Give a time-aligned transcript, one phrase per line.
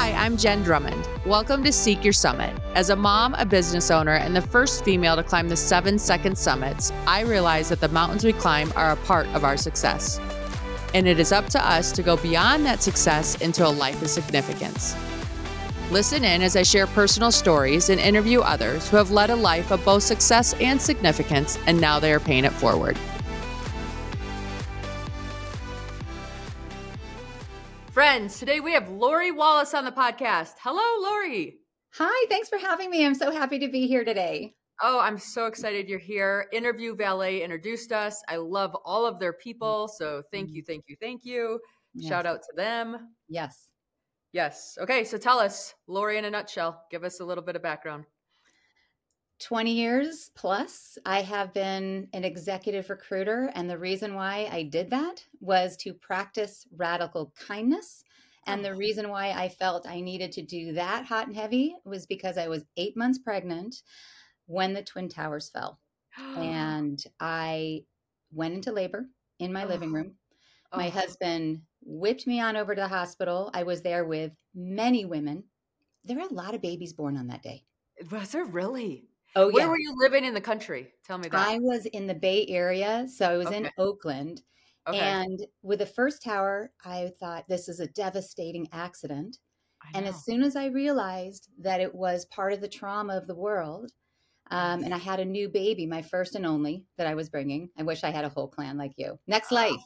[0.00, 1.08] Hi, I'm Jen Drummond.
[1.26, 2.56] Welcome to Seek Your Summit.
[2.76, 6.38] As a mom, a business owner, and the first female to climb the seven second
[6.38, 10.20] summits, I realize that the mountains we climb are a part of our success.
[10.94, 14.08] And it is up to us to go beyond that success into a life of
[14.08, 14.94] significance.
[15.90, 19.72] Listen in as I share personal stories and interview others who have led a life
[19.72, 22.96] of both success and significance, and now they are paying it forward.
[27.98, 30.52] Friends, today we have Lori Wallace on the podcast.
[30.60, 31.58] Hello, Lori.
[31.94, 33.04] Hi, thanks for having me.
[33.04, 34.54] I'm so happy to be here today.
[34.80, 36.46] Oh, I'm so excited you're here.
[36.52, 38.22] Interview Valet introduced us.
[38.28, 39.88] I love all of their people.
[39.88, 41.58] So thank you, thank you, thank you.
[41.92, 42.08] Yes.
[42.08, 43.14] Shout out to them.
[43.28, 43.70] Yes.
[44.32, 44.78] Yes.
[44.80, 45.02] Okay.
[45.02, 48.04] So tell us, Lori, in a nutshell, give us a little bit of background.
[49.40, 53.50] 20 years plus, I have been an executive recruiter.
[53.54, 58.04] And the reason why I did that was to practice radical kindness.
[58.46, 58.76] And the oh.
[58.76, 62.48] reason why I felt I needed to do that hot and heavy was because I
[62.48, 63.82] was eight months pregnant
[64.46, 65.78] when the Twin Towers fell.
[66.36, 67.84] and I
[68.32, 69.06] went into labor
[69.38, 69.94] in my living oh.
[69.94, 70.14] room.
[70.74, 70.90] My oh.
[70.90, 73.50] husband whipped me on over to the hospital.
[73.54, 75.44] I was there with many women.
[76.04, 77.64] There were a lot of babies born on that day.
[78.10, 79.08] Was there really?
[79.36, 79.70] Oh, Where yeah.
[79.70, 80.92] were you living in the country?
[81.06, 81.48] Tell me that.
[81.48, 83.06] I was in the Bay Area.
[83.08, 83.58] So I was okay.
[83.58, 84.42] in Oakland.
[84.88, 84.98] Okay.
[84.98, 89.38] And with the first tower, I thought this is a devastating accident.
[89.94, 93.34] And as soon as I realized that it was part of the trauma of the
[93.34, 93.92] world,
[94.50, 97.70] um, and I had a new baby, my first and only that I was bringing.
[97.78, 99.18] I wish I had a whole plan like you.
[99.26, 99.76] Next life.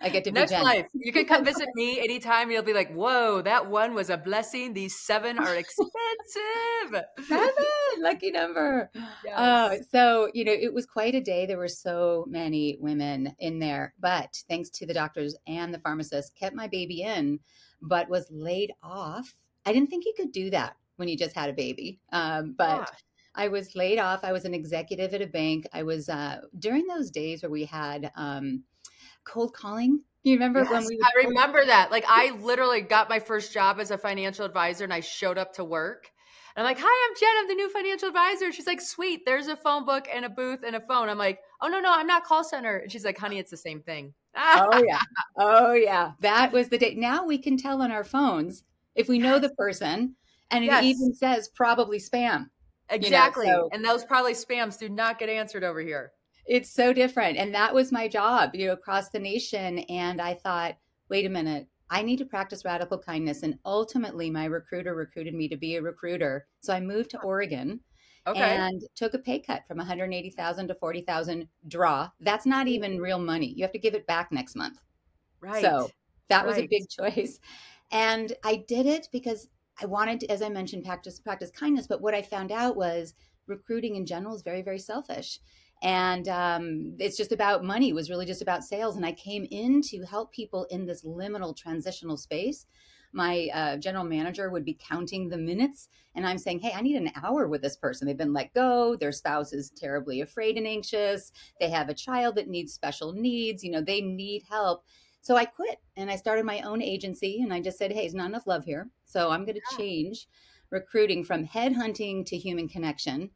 [0.00, 0.86] I get to next life.
[0.94, 2.50] You can come visit me anytime.
[2.50, 4.74] You'll be like, "Whoa, that one was a blessing.
[4.74, 7.04] These seven are expensive.
[7.28, 7.54] seven,
[7.98, 8.90] lucky number."
[9.24, 9.38] Yes.
[9.38, 11.46] Uh, so you know, it was quite a day.
[11.46, 16.36] There were so many women in there, but thanks to the doctors and the pharmacist,
[16.36, 17.40] kept my baby in,
[17.80, 19.34] but was laid off.
[19.64, 22.78] I didn't think you could do that when you just had a baby, um, but.
[22.78, 22.86] Yeah.
[23.34, 24.24] I was laid off.
[24.24, 25.66] I was an executive at a bank.
[25.72, 28.64] I was uh, during those days where we had um,
[29.24, 30.02] cold calling.
[30.22, 31.00] You remember yes, when we?
[31.02, 31.90] I remember that.
[31.90, 35.54] Like I literally got my first job as a financial advisor, and I showed up
[35.54, 36.10] to work.
[36.54, 37.28] And I'm like, "Hi, I'm Jen.
[37.38, 39.22] I'm the new financial advisor." She's like, "Sweet.
[39.24, 41.92] There's a phone book and a booth and a phone." I'm like, "Oh no, no,
[41.92, 45.00] I'm not call center." And she's like, "Honey, it's the same thing." oh yeah,
[45.36, 46.12] oh yeah.
[46.20, 46.94] That was the day.
[46.94, 48.64] Now we can tell on our phones
[48.94, 50.16] if we know the person,
[50.50, 50.84] and it yes.
[50.84, 52.46] even says probably spam.
[52.90, 53.46] Exactly.
[53.46, 53.68] You know, so.
[53.72, 56.12] And those probably spams do not get answered over here
[56.46, 57.38] it's so different.
[57.38, 59.80] And that was my job, you know, across the nation.
[59.80, 60.76] And I thought,
[61.08, 63.42] wait a minute, I need to practice radical kindness.
[63.42, 66.46] And ultimately, my recruiter recruited me to be a recruiter.
[66.60, 67.80] So I moved to Oregon.
[68.26, 68.40] Okay.
[68.40, 72.08] And took a pay cut from 180,000 to 40,000 draw.
[72.20, 73.52] That's not even real money.
[73.54, 74.78] You have to give it back next month.
[75.40, 75.60] Right.
[75.60, 75.90] So
[76.28, 76.46] that right.
[76.46, 77.40] was a big choice.
[77.90, 79.48] And I did it because
[79.82, 81.86] I wanted to, as I mentioned, practice practice kindness.
[81.88, 83.12] But what I found out was
[83.46, 85.40] recruiting in general is very, very selfish
[85.82, 87.88] and um, it's just about money.
[87.88, 88.96] It was really just about sales.
[88.96, 92.66] And i came in to help people in this liminal transitional space.
[93.12, 96.96] My uh, general manager would be counting the minutes and i'm saying hey i need
[96.96, 98.06] an hour with this person.
[98.06, 98.96] They've been let go.
[98.96, 101.32] Their spouse is terribly afraid and anxious.
[101.60, 103.62] They have a child that needs special needs.
[103.62, 104.84] You know they need help.
[105.20, 108.14] So i quit and i started my own agency and i just said hey it's
[108.14, 108.88] not enough love here.
[109.04, 109.78] So i'm going to yeah.
[109.78, 110.28] change
[110.70, 113.30] recruiting from headhunting to human connection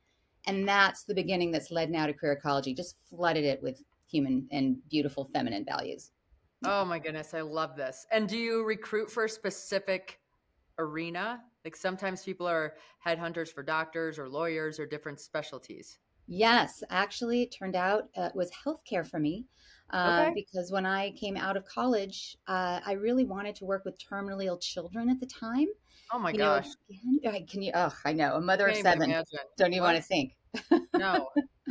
[0.46, 4.46] and that's the beginning that's led now to career ecology, just flooded it with human
[4.50, 6.12] and beautiful feminine values.
[6.64, 8.06] Oh my goodness, I love this.
[8.10, 10.20] And do you recruit for a specific
[10.78, 11.40] arena?
[11.64, 12.74] Like sometimes people are
[13.04, 15.98] headhunters for doctors or lawyers or different specialties.
[16.28, 19.46] Yes, actually, it turned out uh, it was healthcare for me.
[19.90, 20.32] Uh, okay.
[20.34, 24.46] Because when I came out of college, uh, I really wanted to work with terminally
[24.46, 25.66] ill children at the time.
[26.12, 26.68] Oh my you gosh.
[26.88, 27.72] Know, can, can, you?
[27.74, 28.34] Oh, I know.
[28.34, 29.10] A mother of seven.
[29.56, 29.94] Don't even what?
[29.94, 30.36] want to think.
[30.94, 31.28] No.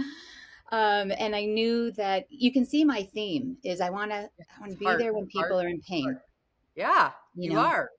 [0.72, 4.60] um, and I knew that you can see my theme is I want to I
[4.60, 6.04] want to be hard, there when people hard, are in pain.
[6.04, 6.20] Hard.
[6.76, 7.62] Yeah, you, you know?
[7.62, 7.90] are.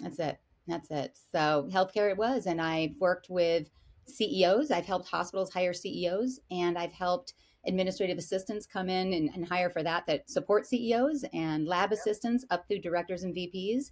[0.00, 0.38] That's it.
[0.66, 1.18] That's it.
[1.32, 3.68] So healthcare it was, and I've worked with
[4.06, 4.70] CEOs.
[4.70, 7.34] I've helped hospitals hire CEOs, and I've helped
[7.66, 12.44] administrative assistants come in and, and hire for that that support CEOs and lab assistants
[12.50, 13.90] up through directors and VPs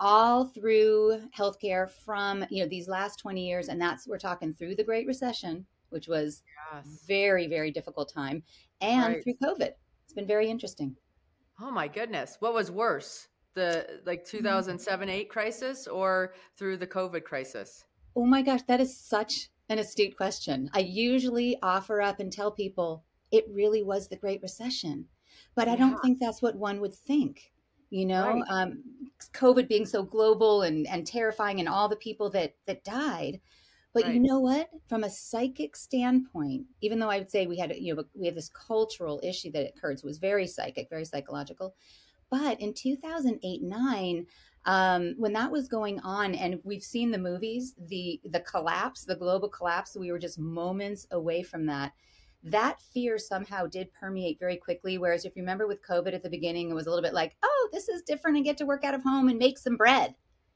[0.00, 3.68] all through healthcare from you know these last 20 years.
[3.68, 7.04] And that's we're talking through the great recession which was yes.
[7.06, 8.42] very very difficult time
[8.80, 9.24] and right.
[9.24, 9.72] through covid.
[10.04, 10.96] It's been very interesting.
[11.60, 12.36] Oh my goodness.
[12.40, 13.28] What was worse?
[13.54, 17.84] The like 2007 8 crisis or through the covid crisis?
[18.14, 20.70] Oh my gosh that is such an astute question.
[20.72, 25.06] I usually offer up and tell people it really was the great recession
[25.54, 27.52] but i don't think that's what one would think
[27.90, 28.34] you know?
[28.34, 28.42] Right.
[28.50, 28.82] um,
[29.32, 33.40] covid being so global and and terrifying and all the people that that died.
[33.94, 34.14] But right.
[34.14, 34.68] you know what?
[34.88, 38.34] From a psychic standpoint even though i would say we had you know we have
[38.34, 41.74] this cultural issue that occurred so it was very psychic very psychological.
[42.30, 44.26] But in 2008 9
[44.64, 49.16] um, when that was going on and we've seen the movies the the collapse the
[49.16, 51.92] global collapse we were just moments away from that.
[52.44, 56.30] That fear somehow did permeate very quickly whereas if you remember with covid at the
[56.30, 58.36] beginning it was a little bit like oh this is different.
[58.36, 60.14] And get to work out of home and make some bread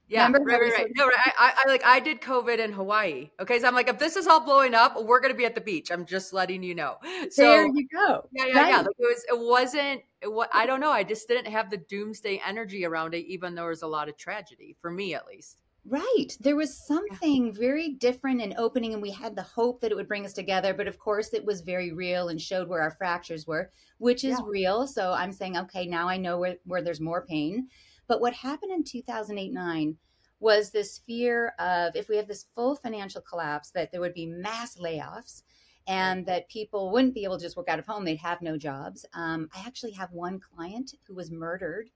[0.08, 0.92] yeah, Remember right, right, right.
[0.94, 1.16] No, right.
[1.38, 3.30] I, I, like I did COVID in Hawaii.
[3.40, 5.60] Okay, so I'm like, if this is all blowing up, we're gonna be at the
[5.60, 5.90] beach.
[5.90, 6.96] I'm just letting you know.
[7.30, 8.28] So, there you go.
[8.32, 8.68] Yeah, yeah, right.
[8.68, 8.76] yeah.
[8.78, 9.24] Like it was.
[9.28, 10.02] It wasn't.
[10.24, 10.90] What I don't know.
[10.90, 14.08] I just didn't have the doomsday energy around it, even though there was a lot
[14.08, 15.58] of tragedy for me, at least.
[15.84, 16.36] Right.
[16.40, 20.06] There was something very different and opening, and we had the hope that it would
[20.06, 20.74] bring us together.
[20.74, 24.38] But of course, it was very real and showed where our fractures were, which is
[24.38, 24.46] yeah.
[24.46, 24.86] real.
[24.86, 27.68] So I'm saying, okay, now I know where, where there's more pain.
[28.06, 29.96] But what happened in 2008 9
[30.40, 34.26] was this fear of if we have this full financial collapse, that there would be
[34.26, 35.42] mass layoffs
[35.86, 38.04] and that people wouldn't be able to just work out of home.
[38.04, 39.06] They'd have no jobs.
[39.14, 41.90] Um, I actually have one client who was murdered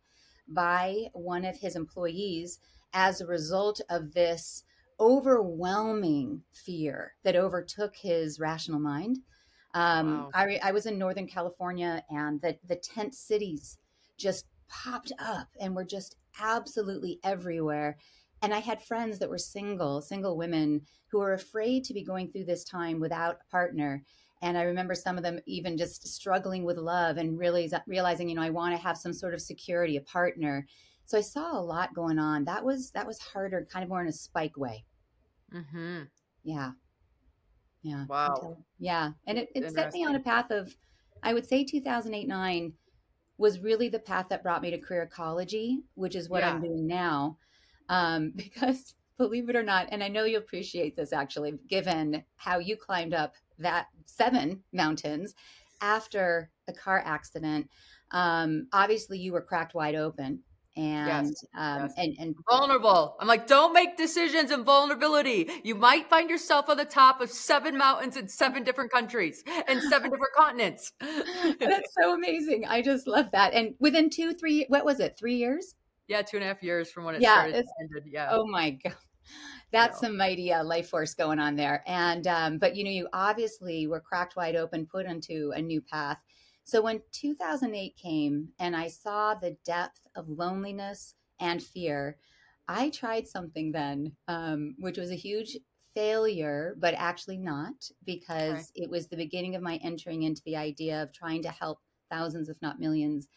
[0.49, 2.61] by one of his employees
[2.93, 4.65] as a result of this
[4.99, 9.19] overwhelming fear that overtook his rational mind.
[9.75, 10.31] Um, wow.
[10.35, 13.79] I, I was in Northern California and the, the tent cities
[14.17, 17.97] just popped up and were just absolutely everywhere.
[18.43, 22.31] And I had friends that were single, single women who were afraid to be going
[22.31, 24.03] through this time without a partner.
[24.43, 28.35] And I remember some of them even just struggling with love and really realizing, you
[28.35, 30.67] know, I want to have some sort of security, a partner.
[31.07, 32.45] So I saw a lot going on.
[32.45, 34.85] That was that was harder, kind of more in a spike way.
[35.55, 36.03] Mm-hmm.
[36.45, 36.73] Yeah.
[37.83, 38.05] Yeah.
[38.09, 38.59] Wow.
[38.79, 39.13] Yeah.
[39.27, 40.75] And it, it set me on a path of,
[41.23, 42.73] I would say 2008, nine
[43.39, 46.51] was really the path that brought me to career ecology, which is what yeah.
[46.51, 47.39] I'm doing now
[47.89, 52.59] um, because believe it or not, and I know you appreciate this actually, given how
[52.59, 55.35] you climbed up that seven mountains
[55.81, 57.69] after a car accident.
[58.11, 60.41] Um, obviously, you were cracked wide open
[60.77, 61.95] and yes, um, yes.
[61.97, 63.17] and and vulnerable.
[63.21, 65.51] I'm like, don't make decisions in vulnerability.
[65.65, 69.83] You might find yourself on the top of seven mountains in seven different countries and
[69.83, 70.93] seven different continents.
[71.01, 72.65] That's so amazing.
[72.67, 73.55] I just love that.
[73.55, 75.17] And within two, three, what was it?
[75.19, 75.75] Three years?
[76.09, 78.05] Yeah, two and a half years from when it yeah, started ended.
[78.07, 78.29] Yeah.
[78.31, 78.95] Oh my god.
[79.73, 81.83] That's some mighty uh, life force going on there.
[81.87, 85.81] And um, but you know, you obviously were cracked wide open, put into a new
[85.81, 86.19] path.
[86.67, 92.19] So when 2008 came and I saw the depth of loneliness and fear,
[92.67, 95.57] I tried something then, um, which was a huge
[95.95, 98.71] failure, but actually not, because right.
[98.75, 101.79] it was the beginning of my entering into the idea of trying to help
[102.11, 103.29] thousands, if not millions,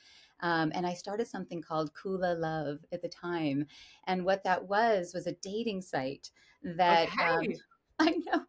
[0.42, 3.66] um, and I started something called Kula Love at the time.
[4.08, 6.32] And what that was was a dating site
[6.64, 7.24] that okay.
[7.24, 7.44] um,
[8.02, 8.44] I know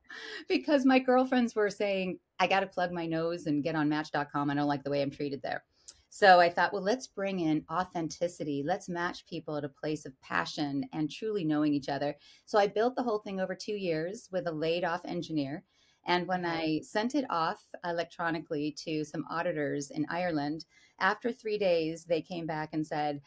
[0.48, 4.50] because my girlfriends were saying, I got to plug my nose and get on match.com.
[4.50, 5.64] I don't like the way I'm treated there.
[6.08, 8.64] So I thought, well, let's bring in authenticity.
[8.66, 12.16] Let's match people at a place of passion and truly knowing each other.
[12.46, 15.62] So I built the whole thing over two years with a laid off engineer.
[16.06, 20.64] And when I sent it off electronically to some auditors in Ireland,
[20.98, 23.20] after three days, they came back and said,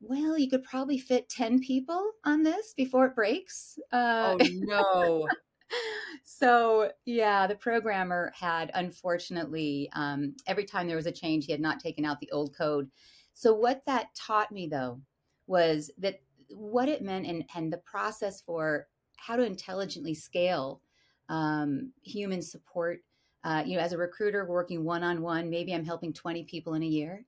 [0.00, 3.78] well, you could probably fit 10 people on this before it breaks.
[3.92, 5.28] Uh, oh, no.
[6.24, 11.60] so, yeah, the programmer had unfortunately, um, every time there was a change, he had
[11.60, 12.90] not taken out the old code.
[13.34, 15.00] So, what that taught me though
[15.46, 16.20] was that
[16.50, 20.80] what it meant and, and the process for how to intelligently scale
[21.28, 23.00] um, human support.
[23.44, 26.74] Uh, you know, as a recruiter working one on one, maybe I'm helping 20 people
[26.74, 27.24] in a year.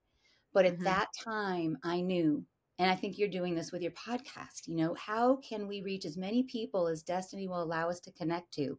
[0.52, 0.85] But at mm-hmm.
[0.85, 2.44] that time, I knew,
[2.80, 6.04] and I think you're doing this with your podcast, you know, how can we reach
[6.04, 8.78] as many people as destiny will allow us to connect to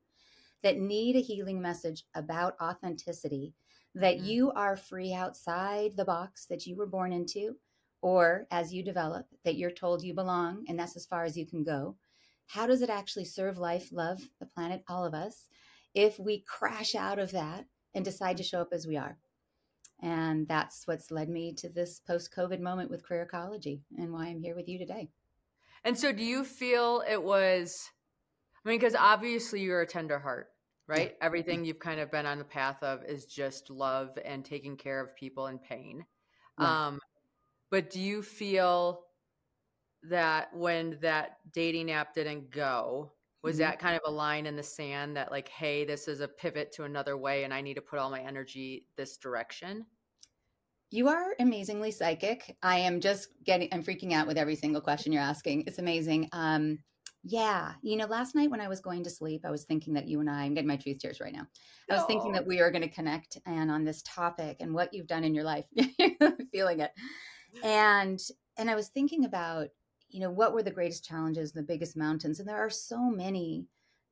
[0.63, 3.53] that need a healing message about authenticity,
[3.95, 4.25] that mm-hmm.
[4.25, 7.55] you are free outside the box that you were born into,
[8.01, 11.45] or as you develop, that you're told you belong, and that's as far as you
[11.45, 11.95] can go
[12.51, 15.47] how does it actually serve life, love, the planet, all of us,
[15.93, 19.17] if we crash out of that and decide to show up as we are?
[20.01, 24.27] And that's what's led me to this post COVID moment with career ecology and why
[24.27, 25.09] I'm here with you today.
[25.83, 27.89] And so, do you feel it was,
[28.65, 30.49] I mean, because obviously you're a tender heart,
[30.87, 31.15] right?
[31.19, 31.25] Yeah.
[31.25, 34.99] Everything you've kind of been on the path of is just love and taking care
[34.99, 36.05] of people in pain.
[36.59, 36.87] Yeah.
[36.87, 36.99] Um,
[37.69, 39.01] but do you feel
[40.03, 43.11] that when that dating app didn't go
[43.43, 43.63] was mm-hmm.
[43.63, 46.71] that kind of a line in the sand that like hey this is a pivot
[46.71, 49.85] to another way and i need to put all my energy this direction
[50.93, 52.57] You are amazingly psychic.
[52.61, 55.63] I am just getting, I'm freaking out with every single question you're asking.
[55.65, 56.27] It's amazing.
[56.33, 56.79] Um,
[57.23, 57.73] yeah.
[57.81, 60.19] You know, last night when I was going to sleep, I was thinking that you
[60.19, 61.47] and I, I'm getting my truth tears right now.
[61.89, 64.93] I was thinking that we are going to connect and on this topic and what
[64.93, 65.65] you've done in your life,
[66.51, 66.91] feeling it.
[67.63, 68.19] And,
[68.57, 69.69] and I was thinking about,
[70.11, 72.39] you know, what were the greatest challenges, the biggest mountains?
[72.39, 73.67] And there are so many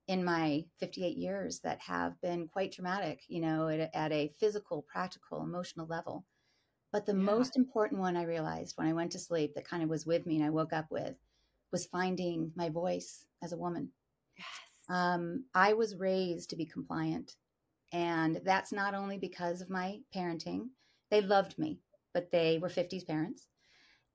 [0.08, 4.86] in my 58 years that have been quite dramatic, you know, at, at a physical,
[4.92, 6.26] practical, emotional level.
[6.92, 7.24] But the yeah.
[7.24, 10.26] most important one I realized when I went to sleep that kind of was with
[10.26, 11.16] me and I woke up with
[11.72, 13.92] was finding my voice as a woman.
[14.38, 14.48] Yes.
[14.90, 17.36] Um, I was raised to be compliant.
[17.92, 20.70] And that's not only because of my parenting,
[21.12, 21.82] they loved me,
[22.14, 23.48] but they were 50s parents.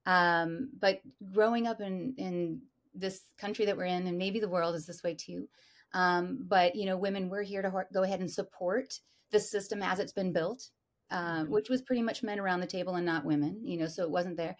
[0.07, 1.01] Um, but
[1.33, 2.61] growing up in, in
[2.95, 5.49] this country that we're in, and maybe the world is this way too.
[5.93, 8.93] Um, but, you know, women, we're here to go ahead and support
[9.31, 10.69] the system as it's been built,
[11.11, 11.53] uh, mm-hmm.
[11.53, 14.11] which was pretty much men around the table and not women, you know, so it
[14.11, 14.57] wasn't there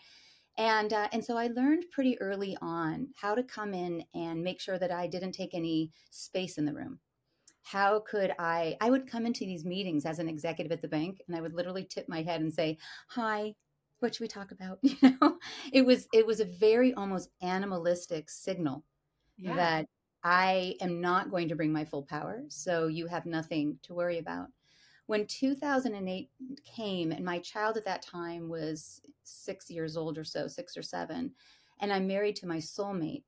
[0.57, 4.61] and uh, and so I learned pretty early on how to come in and make
[4.61, 7.01] sure that I didn't take any space in the room.
[7.63, 8.77] How could I?
[8.81, 11.55] I would come into these meetings as an executive at the bank, and I would
[11.55, 13.55] literally tip my head and say, "Hi,
[14.05, 15.39] what should we talk about?" You know,
[15.73, 18.85] it was it was a very almost animalistic signal
[19.37, 19.57] yeah.
[19.57, 19.89] that
[20.23, 24.19] I am not going to bring my full power, so you have nothing to worry
[24.19, 24.49] about
[25.07, 26.31] when 2008
[26.65, 30.83] came and my child at that time was six years old or so six or
[30.83, 31.33] seven
[31.81, 33.23] and i'm married to my soulmate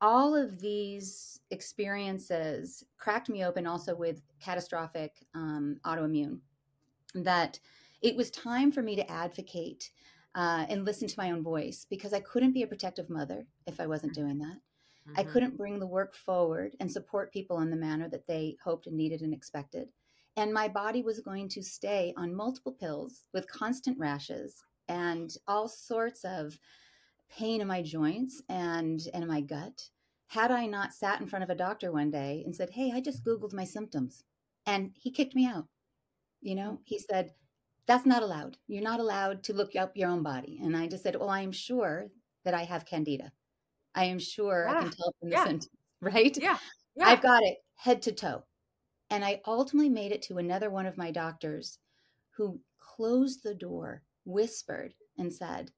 [0.00, 6.38] all of these experiences cracked me open also with catastrophic um, autoimmune
[7.14, 7.58] that
[8.02, 9.90] it was time for me to advocate
[10.34, 13.80] uh, and listen to my own voice because i couldn't be a protective mother if
[13.80, 14.22] i wasn't mm-hmm.
[14.22, 14.56] doing that
[15.08, 15.20] mm-hmm.
[15.20, 18.86] i couldn't bring the work forward and support people in the manner that they hoped
[18.86, 19.88] and needed and expected
[20.36, 25.66] and my body was going to stay on multiple pills with constant rashes and all
[25.66, 26.58] sorts of
[27.28, 29.88] pain in my joints and, and in my gut.
[30.28, 33.00] Had I not sat in front of a doctor one day and said, Hey, I
[33.00, 34.24] just Googled my symptoms.
[34.66, 35.66] And he kicked me out.
[36.40, 37.32] You know, he said,
[37.88, 38.58] That's not allowed.
[38.68, 40.60] You're not allowed to look up your own body.
[40.62, 42.08] And I just said, Well, I am sure
[42.44, 43.32] that I have candida.
[43.94, 44.76] I am sure yeah.
[44.76, 45.44] I can tell from the yeah.
[45.44, 45.68] symptoms,
[46.00, 46.36] right?
[46.36, 46.58] Yeah.
[46.94, 47.08] yeah.
[47.08, 48.44] I've got it head to toe.
[49.10, 51.78] And I ultimately made it to another one of my doctors
[52.36, 55.70] who closed the door, whispered, and said,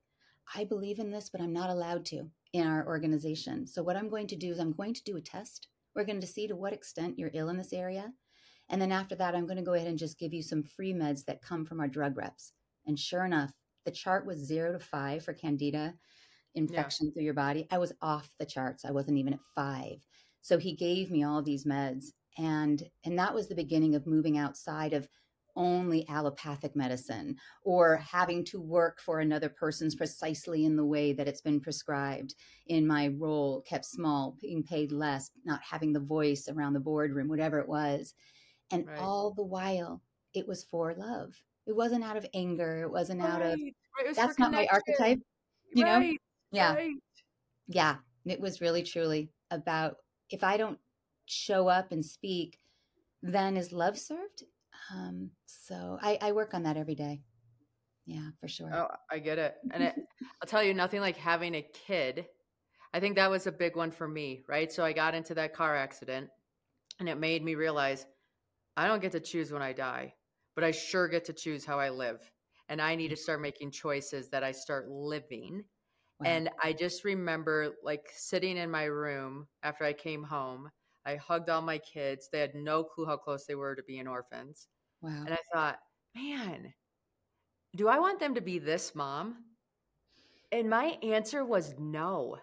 [0.55, 3.69] I believe in this, but I'm not allowed to in our organization.
[3.69, 5.69] So, what I'm going to do is I'm going to do a test.
[5.95, 8.13] We're going to see to what extent you're ill in this area.
[8.71, 10.95] And then after that, I'm going to go ahead and just give you some free
[10.95, 12.53] meds that come from our drug reps.
[12.87, 13.53] And sure enough,
[13.85, 15.95] the chart was zero to five for candida
[16.55, 17.13] infection yeah.
[17.13, 17.67] through your body.
[17.71, 18.85] I was off the charts.
[18.85, 20.07] I wasn't even at five.
[20.41, 22.07] So he gave me all these meds
[22.39, 25.09] and and that was the beginning of moving outside of
[25.57, 31.27] only allopathic medicine or having to work for another person's precisely in the way that
[31.27, 32.35] it's been prescribed
[32.69, 37.29] in my role kept small being paid less not having the voice around the boardroom
[37.29, 38.15] whatever it was
[38.71, 38.99] and right.
[38.99, 40.03] all the while
[40.35, 41.35] it was for love
[41.67, 43.31] it wasn't out of anger it wasn't right.
[43.31, 43.59] out of
[43.99, 44.17] right.
[44.17, 45.21] that's not my archetype
[45.75, 46.13] you know
[46.53, 46.77] yeah
[47.69, 49.97] yeah it was really truly about
[50.31, 50.79] if i don't
[51.31, 52.59] show up and speak,
[53.23, 54.45] then is love served?
[54.93, 57.23] Um, so I, I work on that every day.
[58.07, 58.75] Yeah, for sure.
[58.75, 59.55] Oh, I get it.
[59.73, 59.95] And it,
[60.43, 62.27] I'll tell you, nothing like having a kid.
[62.93, 64.73] I think that was a big one for me, right?
[64.73, 66.29] So I got into that car accident
[66.99, 68.05] and it made me realize
[68.81, 70.15] I don't get to choose when I die,
[70.55, 72.21] but I sure get to choose how I live.
[72.69, 73.23] And I need to mm-hmm.
[73.23, 75.65] start making choices that I start living.
[76.21, 76.31] Wow.
[76.31, 80.71] And I just remember like sitting in my room after I came home
[81.05, 82.29] I hugged all my kids.
[82.31, 84.69] They had no clue how close they were to being orphans.
[85.01, 85.25] Wow.
[85.27, 85.79] And I thought,
[86.15, 86.73] man,
[87.77, 89.45] do I want them to be this mom?
[90.53, 92.39] And my answer was no.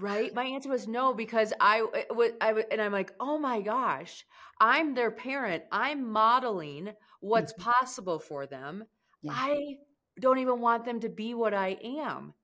[0.00, 0.34] Right?
[0.34, 4.24] My answer was no because I would I would and I'm like, "Oh my gosh,
[4.60, 5.64] I'm their parent.
[5.70, 7.70] I'm modeling what's mm-hmm.
[7.70, 8.84] possible for them.
[9.22, 9.32] Yeah.
[9.34, 9.76] I
[10.18, 12.34] don't even want them to be what I am."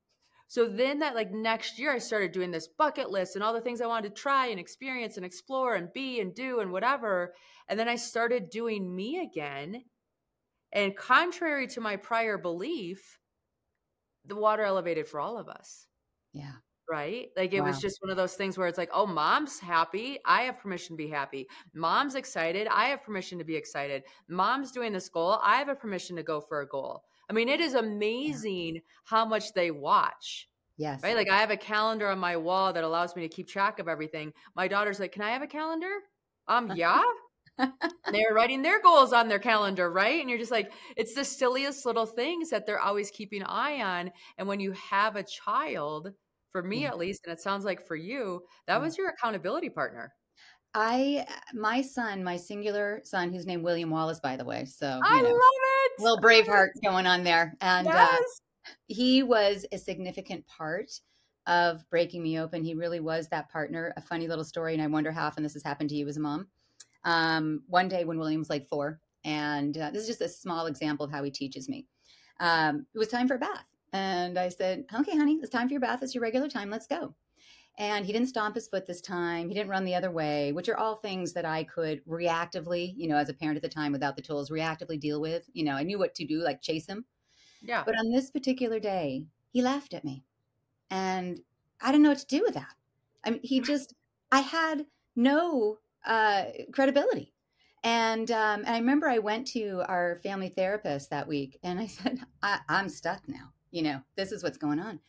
[0.49, 3.61] So then that like next year I started doing this bucket list and all the
[3.61, 7.35] things I wanted to try and experience and explore and be and do and whatever.
[7.69, 9.83] And then I started doing me again.
[10.73, 13.19] And contrary to my prior belief,
[14.25, 15.87] the water elevated for all of us.
[16.33, 16.53] Yeah.
[16.91, 17.29] Right?
[17.37, 17.67] Like it wow.
[17.67, 20.19] was just one of those things where it's like, oh, mom's happy.
[20.25, 21.49] I have permission to be happy.
[21.75, 22.69] Mom's excited.
[22.71, 24.05] I have permission to be excited.
[24.29, 25.41] Mom's doing this goal.
[25.43, 27.03] I have a permission to go for a goal.
[27.29, 28.81] I mean, it is amazing yeah.
[29.05, 30.49] how much they watch.
[30.79, 31.03] Yes.
[31.03, 31.17] Right.
[31.17, 33.89] Like I have a calendar on my wall that allows me to keep track of
[33.89, 34.33] everything.
[34.55, 35.91] My daughter's like, "Can I have a calendar?"
[36.49, 37.03] Um, yeah.
[38.13, 40.21] they're writing their goals on their calendar, right?
[40.21, 43.83] And you're just like, it's the silliest little things that they're always keeping an eye
[43.83, 44.13] on.
[44.37, 46.13] And when you have a child,
[46.57, 46.89] for me Yeah.
[46.89, 50.15] at least, and it sounds like for you, that was your accountability partner.
[50.73, 54.65] I, my son, my singular son, who's named William Wallace, by the way.
[54.65, 56.03] So, I know, love it.
[56.03, 57.55] little Braveheart going on there.
[57.61, 58.17] And uh,
[58.87, 60.91] he was a significant part
[61.47, 62.65] of breaking me open.
[62.65, 63.93] He really was that partner.
[63.99, 66.17] A funny little story, and I wonder how often this has happened to you as
[66.17, 66.47] a mom.
[67.05, 70.67] Um, one day when William was like four, and uh, this is just a small
[70.67, 71.87] example of how he teaches me.
[72.41, 73.67] Um, it was time for a bath,
[73.97, 76.03] and I said, "Okay, honey, it's time for your bath.
[76.03, 76.71] It's your regular time.
[76.71, 77.15] Let's go."
[77.79, 79.49] And he didn't stomp his foot this time.
[79.49, 83.07] He didn't run the other way, which are all things that I could reactively, you
[83.07, 85.49] know, as a parent at the time without the tools, reactively deal with.
[85.53, 87.05] You know, I knew what to do, like chase him.
[87.63, 87.83] Yeah.
[87.85, 90.25] But on this particular day, he laughed at me.
[90.91, 91.41] And
[91.81, 92.75] I didn't know what to do with that.
[93.25, 93.93] I mean, he just,
[94.33, 97.35] I had no uh, credibility.
[97.83, 101.87] And, um, and I remember I went to our family therapist that week and I
[101.87, 103.53] said, I, I'm stuck now.
[103.77, 105.01] You know, this is what's going on.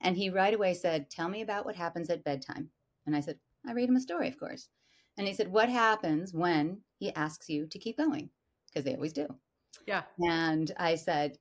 [0.00, 2.70] And he right away said, Tell me about what happens at bedtime.
[3.04, 4.70] And I said, I read him a story, of course.
[5.18, 8.30] And he said, What happens when he asks you to keep going?
[8.66, 9.26] Because they always do.
[9.86, 10.04] yeah.
[10.18, 11.36] And I said,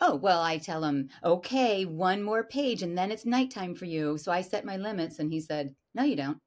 [0.00, 4.16] Oh, well, I tell him, okay, one more page and then it's nighttime for you.
[4.16, 5.18] So I set my limits.
[5.18, 6.38] And he said, No, you don't.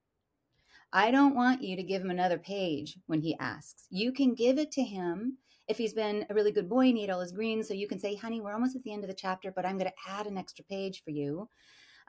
[0.90, 3.84] I don't want you to give him another page when he asks.
[3.90, 5.36] You can give it to him
[5.68, 7.68] if he's been a really good boy and he ate all his greens.
[7.68, 9.78] So you can say, honey, we're almost at the end of the chapter, but I'm
[9.78, 11.48] going to add an extra page for you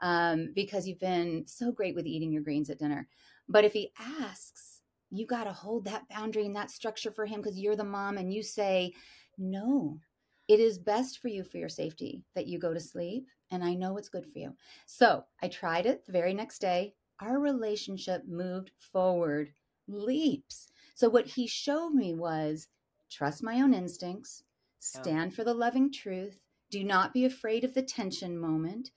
[0.02, 3.08] um, because you've been so great with eating your greens at dinner.
[3.48, 7.42] But if he asks, you got to hold that boundary and that structure for him
[7.42, 8.94] because you're the mom and you say,
[9.38, 10.00] no,
[10.48, 13.28] it is best for you for your safety that you go to sleep.
[13.52, 14.56] And I know it's good for you.
[14.88, 16.96] So I tried it the very next day.
[17.20, 19.54] Our relationship moved forward
[19.88, 20.68] leaps.
[20.96, 22.68] So what he showed me was
[23.14, 24.44] trust my own instincts,
[24.80, 26.40] stand for the loving truth,
[26.70, 28.92] do not be afraid of the tension moment.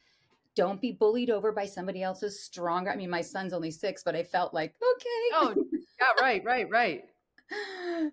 [0.54, 2.90] Don't be bullied over by somebody else's stronger.
[2.90, 5.08] I mean, my son's only six, but I felt like, okay.
[5.35, 6.06] Oh, yeah.
[6.20, 6.42] Right.
[6.44, 6.68] Right.
[6.70, 7.05] Right.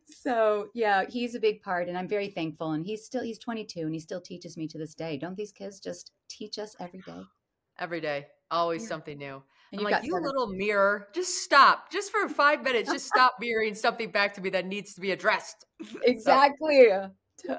[0.05, 2.71] so yeah, he's a big part, and I'm very thankful.
[2.71, 5.17] And he's still he's 22, and he still teaches me to this day.
[5.17, 7.21] Don't these kids just teach us every day?
[7.79, 8.27] Every day.
[8.51, 8.89] Always Yeah.
[8.89, 9.41] something new.
[9.73, 11.91] And I'm like, you seven- little mirror, just stop.
[11.91, 15.11] Just for five minutes, just stop mirroring something back to me that needs to be
[15.11, 15.65] addressed.
[16.03, 16.87] exactly.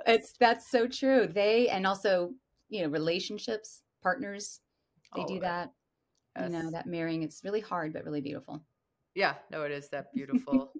[0.07, 1.27] It's that's so true.
[1.27, 2.31] They and also
[2.70, 4.61] you know relationships, partners,
[5.14, 5.72] they All do that.
[6.40, 7.22] You know that marrying.
[7.22, 8.64] It's really hard, but really beautiful.
[9.14, 10.72] Yeah, no, it is that beautiful.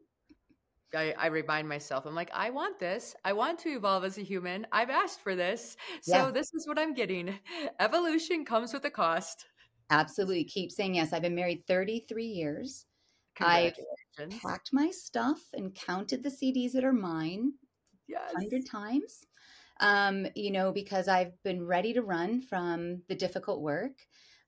[0.97, 3.15] I, I remind myself, I'm like, I want this.
[3.25, 4.67] I want to evolve as a human.
[4.73, 5.77] I've asked for this.
[6.03, 6.31] So Yeah.
[6.31, 7.35] this is what I'm getting.
[7.81, 9.47] Evolution comes with a cost.
[9.91, 11.13] Absolutely, keep saying yes.
[11.13, 12.87] I've been married 33 years.
[13.41, 13.75] I've
[14.41, 17.53] packed my stuff and counted the CDs that are mine
[18.09, 18.33] Yes.
[18.35, 19.27] hundred times.
[19.81, 23.93] Um, you know, because I've been ready to run from the difficult work,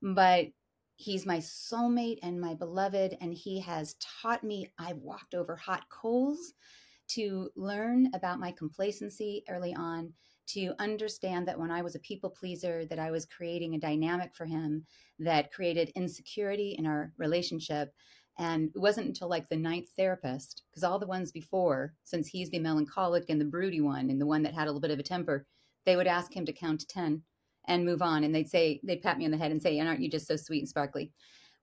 [0.01, 0.47] but
[0.95, 4.71] he's my soulmate and my beloved, and he has taught me.
[4.79, 6.53] I've walked over hot coals
[7.09, 10.13] to learn about my complacency early on,
[10.47, 14.35] to understand that when I was a people pleaser, that I was creating a dynamic
[14.35, 14.85] for him
[15.19, 17.93] that created insecurity in our relationship.
[18.39, 22.49] And it wasn't until like the ninth therapist, because all the ones before, since he's
[22.49, 24.99] the melancholic and the broody one and the one that had a little bit of
[24.99, 25.45] a temper,
[25.85, 27.21] they would ask him to count to 10
[27.67, 28.23] and move on.
[28.23, 30.27] And they'd say, they'd pat me on the head and say, and aren't you just
[30.27, 31.11] so sweet and sparkly?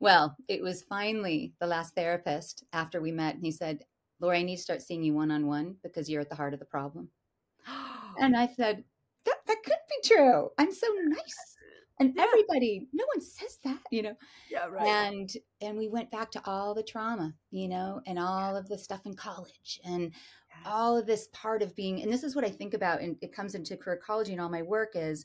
[0.01, 3.37] Well, it was finally the last therapist after we met.
[3.37, 3.85] And he said,
[4.21, 6.53] Lori, I need to start seeing you one on one because you're at the heart
[6.53, 7.09] of the problem.
[8.19, 8.85] And I said,
[9.25, 10.51] that, that could be true.
[10.59, 11.57] I'm so nice.
[12.01, 12.25] And Yeah.
[12.25, 14.15] everybody, no one says that, you know
[14.51, 14.87] yeah, right.
[14.87, 18.77] and and we went back to all the trauma you know and all of the
[18.79, 20.67] stuff in college and Yes.
[20.67, 23.33] all of this part of being and this is what i think about and it
[23.33, 25.25] comes into careercology and all my work is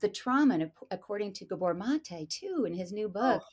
[0.00, 3.46] the trauma and according to gabor mate too in his new book Oh,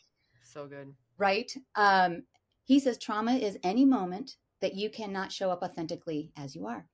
[0.43, 0.93] so good.
[1.17, 2.23] right um,
[2.65, 6.87] he says trauma is any moment that you cannot show up authentically as you are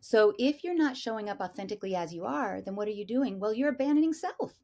[0.00, 3.38] so if you're not showing up authentically as you are then what are you doing
[3.38, 4.54] well you're abandoning self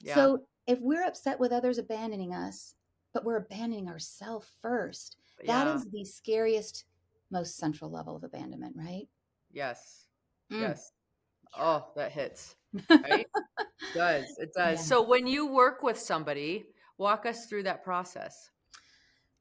[0.00, 0.14] Yeah.
[0.14, 2.74] so if we're upset with others abandoning us,
[3.12, 5.16] but we're abandoning ourselves first,
[5.46, 5.90] that is yeah.
[5.92, 6.84] the scariest,
[7.30, 9.06] most central level of abandonment, right?
[9.52, 10.06] Yes.
[10.52, 10.60] Mm.
[10.60, 10.92] Yes.
[11.56, 12.56] Oh, that hits.
[12.90, 13.26] Right?
[13.80, 14.24] It does.
[14.38, 14.78] It does.
[14.78, 14.84] Yeah.
[14.84, 16.64] So when you work with somebody,
[16.96, 18.50] walk us through that process.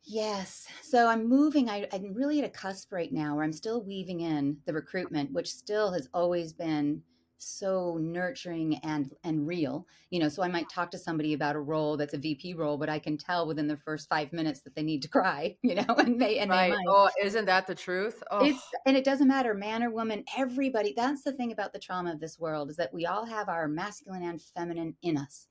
[0.06, 0.68] Yes.
[0.82, 1.70] So I'm moving.
[1.70, 5.32] I, I'm really at a cusp right now where I'm still weaving in the recruitment,
[5.32, 7.04] which still has always been
[7.44, 11.60] so nurturing and and real you know so i might talk to somebody about a
[11.60, 14.74] role that's a vp role but i can tell within the first five minutes that
[14.76, 16.70] they need to cry you know and they and right.
[16.70, 16.86] they might.
[16.88, 18.46] oh isn't that the truth oh.
[18.46, 22.12] It's, and it doesn't matter man or woman everybody that's the thing about the trauma
[22.12, 25.48] of this world is that we all have our masculine and feminine in us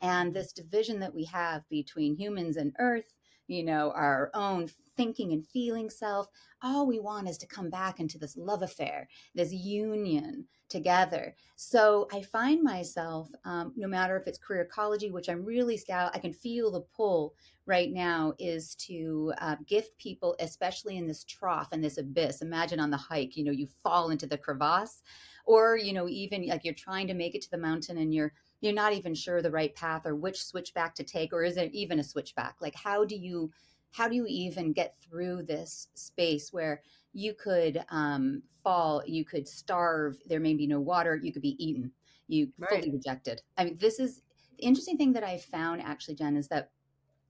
[0.00, 5.32] and this division that we have between humans and earth you know our own thinking
[5.32, 6.28] and feeling self
[6.62, 11.36] all we want is to come back into this love affair this union together.
[11.56, 16.10] So I find myself, um, no matter if it's career ecology, which I'm really scout,
[16.14, 17.34] I can feel the pull
[17.66, 22.42] right now is to uh, gift people, especially in this trough and this abyss.
[22.42, 25.02] Imagine on the hike, you know, you fall into the crevasse,
[25.46, 28.32] or you know, even like you're trying to make it to the mountain and you're
[28.64, 31.72] you're not even sure the right path or which switchback to take, or is it
[31.72, 32.56] even a switchback?
[32.60, 33.50] Like, how do you
[33.92, 39.46] how do you even get through this space where you could um, fall, you could
[39.46, 41.92] starve, there may be no water, you could be eaten,
[42.26, 42.70] you right.
[42.70, 43.40] fully rejected.
[43.56, 44.22] I mean, this is
[44.58, 46.70] the interesting thing that I found actually, Jen, is that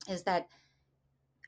[0.09, 0.47] is that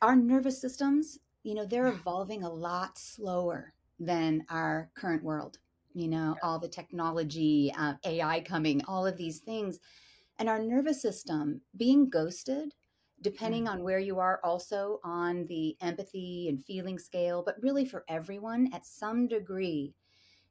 [0.02, 5.58] our nervous systems, you know, they're evolving a lot slower than our current world.
[5.98, 9.80] You know, all the technology, uh, AI coming, all of these things.
[10.40, 12.74] And our nervous system being ghosted
[13.22, 13.70] depending mm.
[13.70, 18.70] on where you are also on the empathy and feeling scale but really for everyone
[18.74, 19.94] at some degree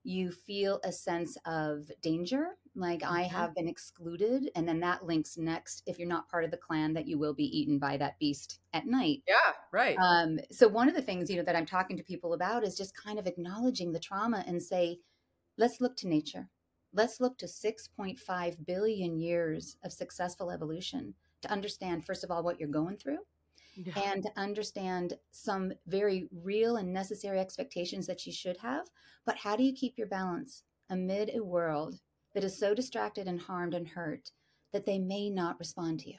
[0.02, 3.14] you feel a sense of danger like mm-hmm.
[3.14, 6.56] i have been excluded and then that links next if you're not part of the
[6.56, 10.68] clan that you will be eaten by that beast at night yeah right um, so
[10.68, 13.18] one of the things you know that i'm talking to people about is just kind
[13.18, 14.98] of acknowledging the trauma and say
[15.56, 16.48] let's look to nature
[16.96, 22.58] let's look to 6.5 billion years of successful evolution to understand, first of all, what
[22.58, 23.18] you're going through.
[23.76, 23.92] Yeah.
[24.10, 28.86] And to understand some very real and necessary expectations that you should have.
[29.26, 32.00] But how do you keep your balance amid a world
[32.34, 34.30] that is so distracted and harmed and hurt
[34.72, 36.18] that they may not respond to you?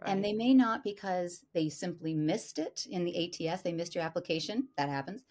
[0.00, 0.10] Right.
[0.10, 4.04] And they may not because they simply missed it in the ATS, they missed your
[4.04, 4.68] application.
[4.76, 5.24] That happens.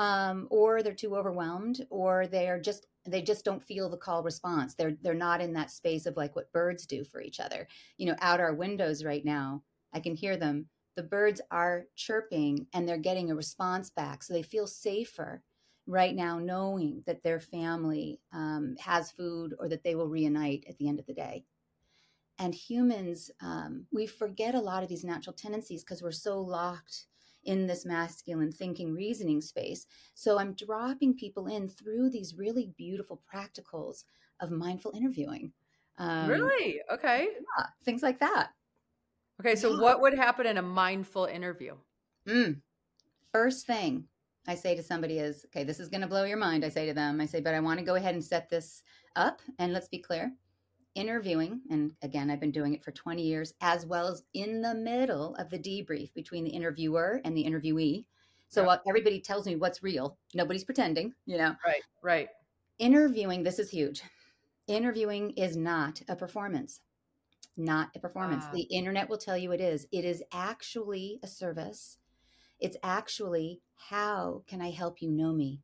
[0.00, 4.22] Um, or they're too overwhelmed, or they are just they just don't feel the call
[4.22, 4.74] response.
[4.74, 7.68] They're they're not in that space of like what birds do for each other.
[7.98, 10.66] You know out our windows right now i can hear them.
[10.96, 15.42] The birds are chirping and they're getting a response back so they feel safer
[15.86, 20.78] right now knowing that their family um, has food or that they will reunite at
[20.78, 21.44] the end of the day.
[22.38, 27.06] And humans um, we forget a lot of these natural tendencies because we're so locked
[27.44, 29.86] in this masculine thinking reasoning space.
[30.14, 34.04] So I'm dropping people in through these really beautiful practicals
[34.40, 35.52] of mindful interviewing.
[35.98, 36.80] Um, really?
[36.92, 37.28] Okay.
[37.58, 38.50] Yeah, things like that.
[39.40, 39.80] Okay, so yeah.
[39.80, 41.74] what would happen in a mindful interview?
[42.28, 42.60] Mm.
[43.32, 44.04] First thing
[44.46, 46.64] I say to somebody is, okay, this is going to blow your mind.
[46.64, 48.82] I say to them, I say, but I want to go ahead and set this
[49.16, 49.40] up.
[49.58, 50.32] And let's be clear
[50.94, 54.74] interviewing, and again, I've been doing it for 20 years, as well as in the
[54.74, 58.04] middle of the debrief between the interviewer and the interviewee.
[58.48, 58.76] So yeah.
[58.88, 60.18] everybody tells me what's real.
[60.34, 61.54] Nobody's pretending, you know?
[61.64, 62.28] Right, right.
[62.78, 64.02] Interviewing, this is huge.
[64.66, 66.80] Interviewing is not a performance.
[67.56, 68.44] Not a performance.
[68.44, 69.86] Uh, the internet will tell you it is.
[69.92, 71.98] It is actually a service.
[72.58, 75.60] It's actually how can I help you know me?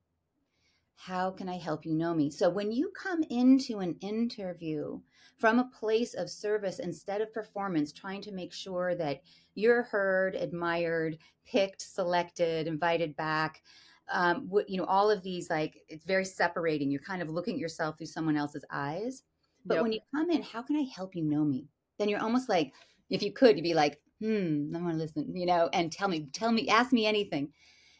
[0.96, 2.30] How can I help you know me?
[2.30, 5.00] So when you come into an interview
[5.38, 9.20] from a place of service instead of performance, trying to make sure that
[9.54, 13.62] you're heard, admired, picked, selected, invited back,
[14.08, 16.90] um, you know, all of these, like, it's very separating.
[16.90, 19.22] You're kind of looking at yourself through someone else's eyes.
[19.64, 19.82] But yep.
[19.82, 21.66] when you come in, how can I help you know me?
[21.98, 22.72] Then you're almost like,
[23.10, 26.08] if you could, you'd be like, hmm, I want to listen, you know, and tell
[26.08, 27.52] me, tell me, ask me anything.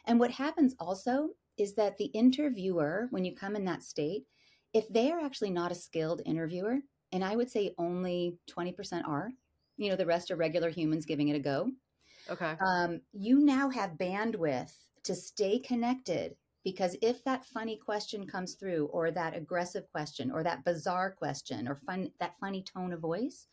[0.06, 4.24] And what happens also is that the interviewer, when you come in that state,
[4.72, 6.78] if they are actually not a skilled interviewer,
[7.12, 9.30] and I would say only 20% are,
[9.76, 11.70] you know, the rest are regular humans giving it a go.
[12.28, 12.54] Okay.
[12.60, 14.72] Um, you now have bandwidth
[15.04, 20.42] to stay connected because if that funny question comes through or that aggressive question or
[20.42, 23.46] that bizarre question or fun that funny tone of voice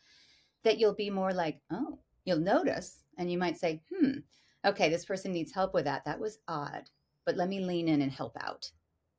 [0.63, 4.17] that you'll be more like oh you'll notice and you might say hmm
[4.65, 6.89] okay this person needs help with that that was odd
[7.25, 8.69] but let me lean in and help out.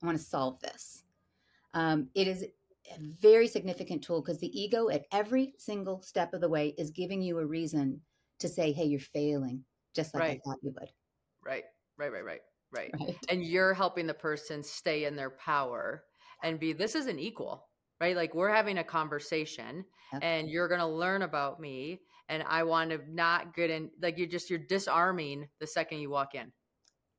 [0.03, 1.05] I want to solve this.
[1.73, 6.41] Um, it is a very significant tool because the ego at every single step of
[6.41, 8.01] the way is giving you a reason
[8.39, 9.65] to say, hey, you're failing,
[9.95, 10.41] just like right.
[10.45, 10.91] I thought you would.
[11.45, 11.65] Right,
[11.97, 12.41] right, right, right,
[12.73, 12.91] right.
[13.01, 13.17] right.
[13.29, 16.05] And you're helping the person stay in their power
[16.43, 17.67] and be, this is an equal,
[18.01, 18.17] right?
[18.17, 20.23] Like we're having a conversation yep.
[20.23, 22.01] and you're going to learn about me.
[22.29, 26.11] And I want to not get in, like you're just, you're disarming the second you
[26.11, 26.53] walk in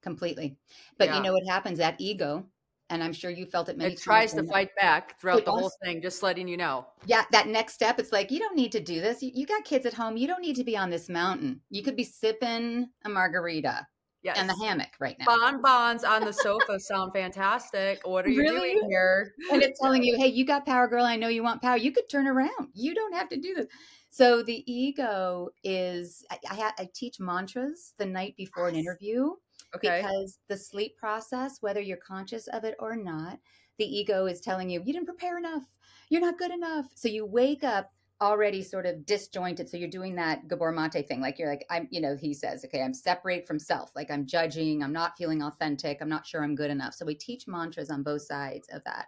[0.05, 0.55] completely.
[0.97, 1.17] But yeah.
[1.17, 1.79] you know what happens?
[1.79, 2.45] That ego
[2.89, 5.51] and I'm sure you felt it many it tries to fight back throughout It the
[5.51, 5.77] whole does.
[5.83, 6.85] thing, just letting you know.
[7.05, 9.23] Yeah, that next step, it's like, you don't need to do this.
[9.23, 10.17] You, you got kids at home.
[10.17, 11.61] You don't need to be on this mountain.
[11.69, 13.87] You could be sipping a margarita
[14.21, 14.39] Yes.
[14.39, 15.25] in the hammock right now.
[15.27, 18.01] Bonbons on the sofa sound fantastic.
[18.07, 18.73] What are you Really?
[18.73, 19.33] doing here?
[19.51, 21.05] and it's telling you, hey, you got power, girl.
[21.05, 21.77] I know you want power.
[21.77, 22.69] You could turn around.
[22.73, 23.67] You don't have to do this.
[24.09, 29.31] So the ego is, I, I, ha- I teach mantras the night before an interview
[29.75, 30.01] Okay.
[30.01, 33.39] because the sleep process, whether you're conscious of it or not,
[33.77, 35.63] the ego is telling you, you didn't prepare enough.
[36.09, 36.87] You're not good enough.
[36.95, 39.69] So you wake up already sort of disjointed.
[39.69, 41.19] So you're doing that Gabor Mate thing.
[41.19, 43.91] Like you're like, I'm, you know, he says, okay, I'm separate from self.
[43.95, 44.81] Like I'm judging.
[44.81, 45.97] I'm not feeling authentic.
[46.01, 46.93] I'm not sure I'm good enough.
[46.93, 49.07] So we teach mantras on both sides of that.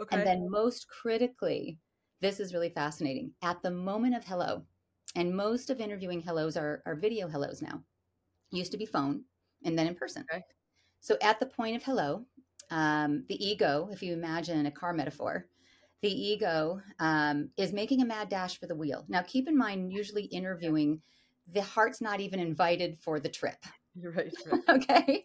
[0.00, 0.16] okay.
[0.16, 1.78] And then, most critically,
[2.20, 3.32] this is really fascinating.
[3.42, 4.62] At the moment of hello,
[5.16, 7.82] and most of interviewing hellos are, are video hellos now.
[8.50, 9.24] Used to be phone
[9.64, 10.24] and then in person.
[10.32, 10.44] Okay.
[11.00, 12.24] So, at the point of hello,
[12.70, 15.46] um, the ego, if you imagine a car metaphor,
[16.02, 19.04] the ego um, is making a mad dash for the wheel.
[19.08, 21.00] Now, keep in mind, usually interviewing,
[21.52, 23.56] the heart's not even invited for the trip.
[23.94, 24.32] You're right.
[24.46, 24.62] right.
[24.68, 25.24] okay.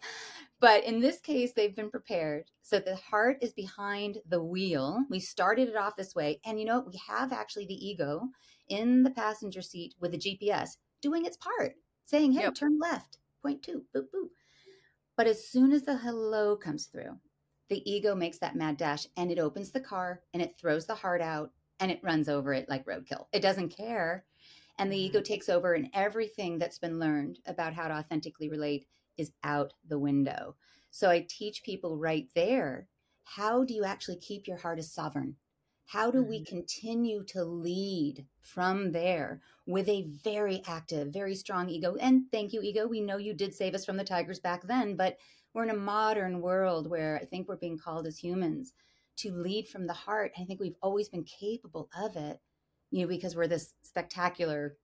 [0.60, 2.44] But in this case, they've been prepared.
[2.62, 5.04] So the heart is behind the wheel.
[5.08, 6.40] We started it off this way.
[6.44, 6.88] And you know what?
[6.92, 8.28] We have actually the ego
[8.68, 12.54] in the passenger seat with the GPS doing its part, saying, hey, Yep.
[12.54, 14.28] turn left, point two, boop, boop.
[15.16, 17.18] But as soon as the hello comes through,
[17.68, 20.94] the ego makes that mad dash and it opens the car and it throws the
[20.94, 23.26] heart out and it runs over it like roadkill.
[23.32, 24.24] It doesn't care.
[24.78, 25.24] And the ego mm-hmm.
[25.24, 28.86] takes over, and everything that's been learned about how to authentically relate
[29.18, 30.56] is out the window.
[30.90, 32.88] So I teach people right there
[33.24, 35.36] how do you actually keep your heart as sovereign?
[35.90, 36.54] How do we mm-hmm.
[36.54, 41.96] continue to lead from there with a very active, very strong ego?
[42.00, 42.86] And thank you, ego.
[42.86, 45.16] We know you did save us from the tigers back then, but
[45.52, 48.72] we're in a modern world where I think we're being called as humans
[49.16, 50.30] to lead from the heart.
[50.38, 52.38] I think we've always been capable of it,
[52.92, 54.76] you know, because we're this spectacular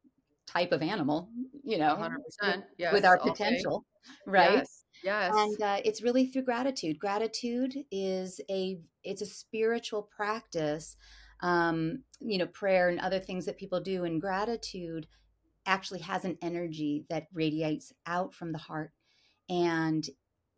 [0.46, 1.28] type of animal,
[1.64, 2.64] you know, 100%.
[2.78, 2.92] Yes.
[2.92, 3.84] with our potential,
[4.26, 4.52] right?
[4.58, 4.84] Yes.
[5.02, 5.34] Yes.
[5.36, 10.96] and uh, it's really through gratitude gratitude is a it's a spiritual practice
[11.42, 15.06] um you know prayer and other things that people do and gratitude
[15.66, 18.92] actually has an energy that radiates out from the heart
[19.50, 20.08] and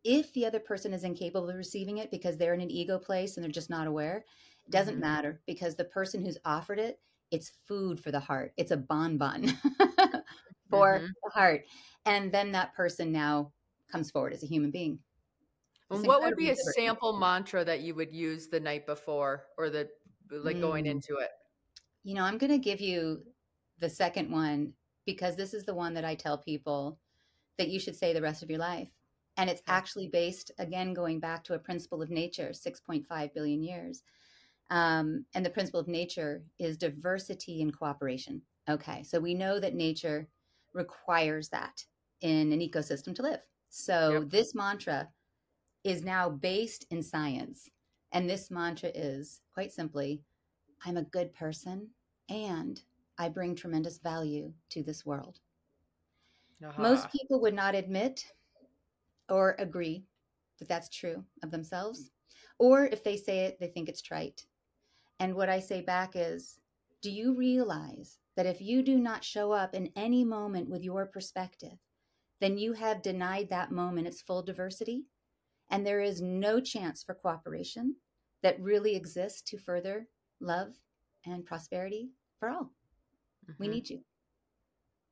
[0.05, 3.37] if the other person is incapable of receiving it because they're in an ego place
[3.37, 4.24] and they're just not aware
[4.66, 5.01] it doesn't Mhm.
[5.01, 9.48] matter because the person who's offered it it's food for the heart it's a bonbon
[10.70, 11.14] for Mhm.
[11.24, 11.62] the heart
[12.06, 13.52] and then that person now
[13.90, 15.00] comes forward as a human being
[15.90, 19.68] It's what would be a sample mantra that you would use the night before or
[19.70, 19.90] the
[20.30, 20.86] like going Mm.
[20.86, 21.30] into it?
[22.02, 23.22] you know i'm going to give you
[23.78, 24.72] the second one
[25.04, 26.98] because this is the one that i tell people
[27.58, 28.90] that you should say the rest of your life
[29.36, 29.80] and it's Okay.
[29.80, 34.02] actually based again going back to a principle of nature 6.5 billion years
[34.70, 39.74] um, and the principle of nature is diversity and cooperation okay so we know that
[39.74, 40.28] nature
[40.74, 41.85] requires that
[42.20, 44.31] in an ecosystem to live so Yep.
[44.31, 45.09] this mantra
[45.85, 47.68] is now based in science
[48.12, 50.22] and this mantra is quite simply
[50.85, 51.88] i'm a good person
[52.28, 52.83] and
[53.18, 55.40] i bring tremendous value to this world
[56.76, 58.24] most people would not admit
[59.28, 60.04] or agree
[60.59, 62.11] that that's true of themselves.
[62.59, 64.44] Or if they say it, they think it's trite.
[65.20, 66.59] And what I say back is
[67.00, 71.07] Do you realize that if you do not show up in any moment with your
[71.07, 71.78] perspective,
[72.40, 75.07] then you have denied that moment its full diversity?
[75.70, 77.96] And there is no chance for cooperation
[78.42, 80.09] that really exists to further
[80.40, 80.74] love
[81.24, 82.72] and prosperity for all.
[83.59, 83.70] We Mhm.
[83.70, 84.04] need you.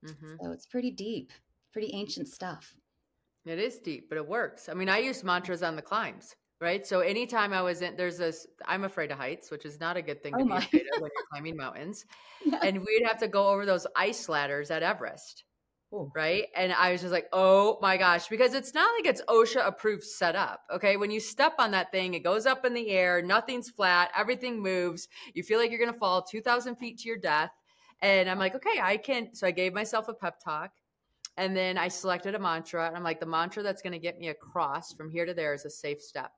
[0.05, 0.41] Mhm.
[0.41, 1.33] So it's pretty deep,
[1.73, 2.77] pretty ancient stuff.
[3.45, 4.69] It is deep, but it works.
[4.69, 6.87] I mean, I used mantras on the climbs, right?
[6.87, 10.03] So anytime I was in, there's this, I'm afraid of heights, which is not a
[10.03, 12.05] good thing Oh to be afraid of when you're climbing mountains.
[12.45, 12.61] Yeah.
[12.63, 15.45] And we'd have to go over those ice ladders at Everest,
[15.93, 16.11] Ooh.
[16.15, 16.45] right?
[16.57, 20.05] And I was just like, oh my gosh, because it's not like it's OSHA approved
[20.05, 20.61] setup.
[20.75, 20.97] Okay.
[20.97, 24.63] When you step on that thing, it goes up in the air, nothing's flat, everything
[24.63, 25.09] moves.
[25.35, 27.51] You feel like you're going to fall 2,000 feet to your death.
[28.01, 29.35] And I'm like, okay, I can.
[29.35, 30.71] So I gave myself a pep talk.
[31.39, 32.87] And then I selected a mantra.
[32.87, 35.53] And I'm like, the mantra that's going to get me across from here to there
[35.53, 36.31] is a safe step.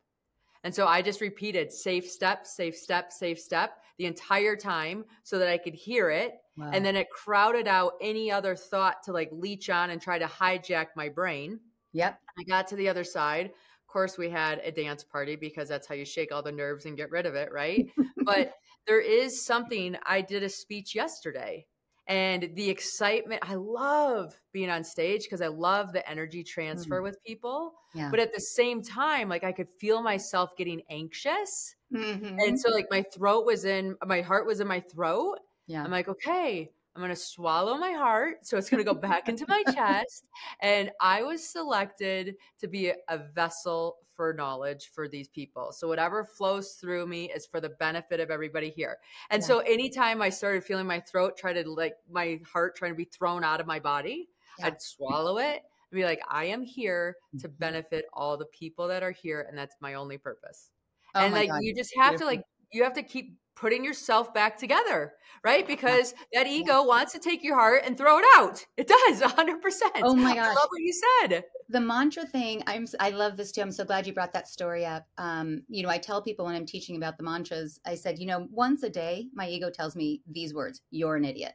[0.64, 5.38] And so I just repeated safe step, safe step, safe step the entire time so
[5.38, 6.34] that I could hear it.
[6.56, 6.70] Wow.
[6.72, 10.26] And then it crowded out any other thought to like leech on and try to
[10.26, 11.60] hijack my brain.
[11.92, 12.20] Yep.
[12.38, 13.46] I got to the other side.
[13.46, 16.84] Of course, we had a dance party because that's how you shake all the nerves
[16.84, 17.88] and get rid of it, right?
[18.24, 18.54] but
[18.86, 19.96] there is something.
[20.04, 21.66] I did a speech yesterday,
[22.08, 23.42] and the excitement.
[23.44, 27.04] I love being on stage because I love the energy transfer mm.
[27.04, 27.74] with people.
[27.94, 28.08] Yeah.
[28.10, 31.76] But at the same time, like I could feel myself getting anxious.
[31.94, 32.38] Mm-hmm.
[32.38, 35.38] And so like my throat was in my heart was in my throat.
[35.66, 35.84] Yeah.
[35.84, 38.44] I'm like, okay, I'm going to swallow my heart.
[38.44, 40.26] So it's going to go back into my chest.
[40.61, 45.70] And I was selected to be a vessel for knowledge for these people.
[45.70, 48.98] So whatever flows through me is for the benefit of everybody here.
[49.30, 49.46] And yeah.
[49.46, 53.04] so anytime I started feeling my throat try to like my heart trying to be
[53.04, 54.66] thrown out of my body, yeah.
[54.66, 57.58] I'd swallow it and be like, I am here to mm-hmm.
[57.61, 59.46] benefit all the people that are here.
[59.48, 60.70] And that's my only purpose.
[61.14, 61.61] Oh and like God.
[61.62, 62.32] you just have Beautiful.
[62.32, 65.66] to like you have to keep putting yourself back together, right?
[65.66, 68.64] Because that ego wants to take your heart and throw it out.
[68.76, 69.56] It does 100%.
[70.02, 70.46] Oh my gosh.
[70.46, 71.44] I love what you said.
[71.68, 73.60] The mantra thing, I'm I love this too.
[73.60, 75.06] I'm so glad you brought that story up.
[75.18, 78.26] Um, you know, I tell people when I'm teaching about the mantras, I said, you
[78.26, 81.54] know, once a day, my ego tells me these words, you're an idiot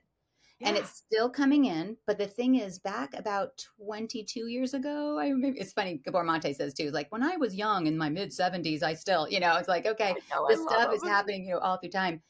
[0.63, 0.69] yeah.
[0.69, 1.97] and it's still coming in.
[2.07, 6.01] But the thing is, back about 22 years ago, I it's funny.
[6.03, 9.29] Gabor Mate says too, like when I was young in my mid 70s, I still,
[9.29, 12.21] you know, it's like okay, know, this stuff is happening, you know, all through time.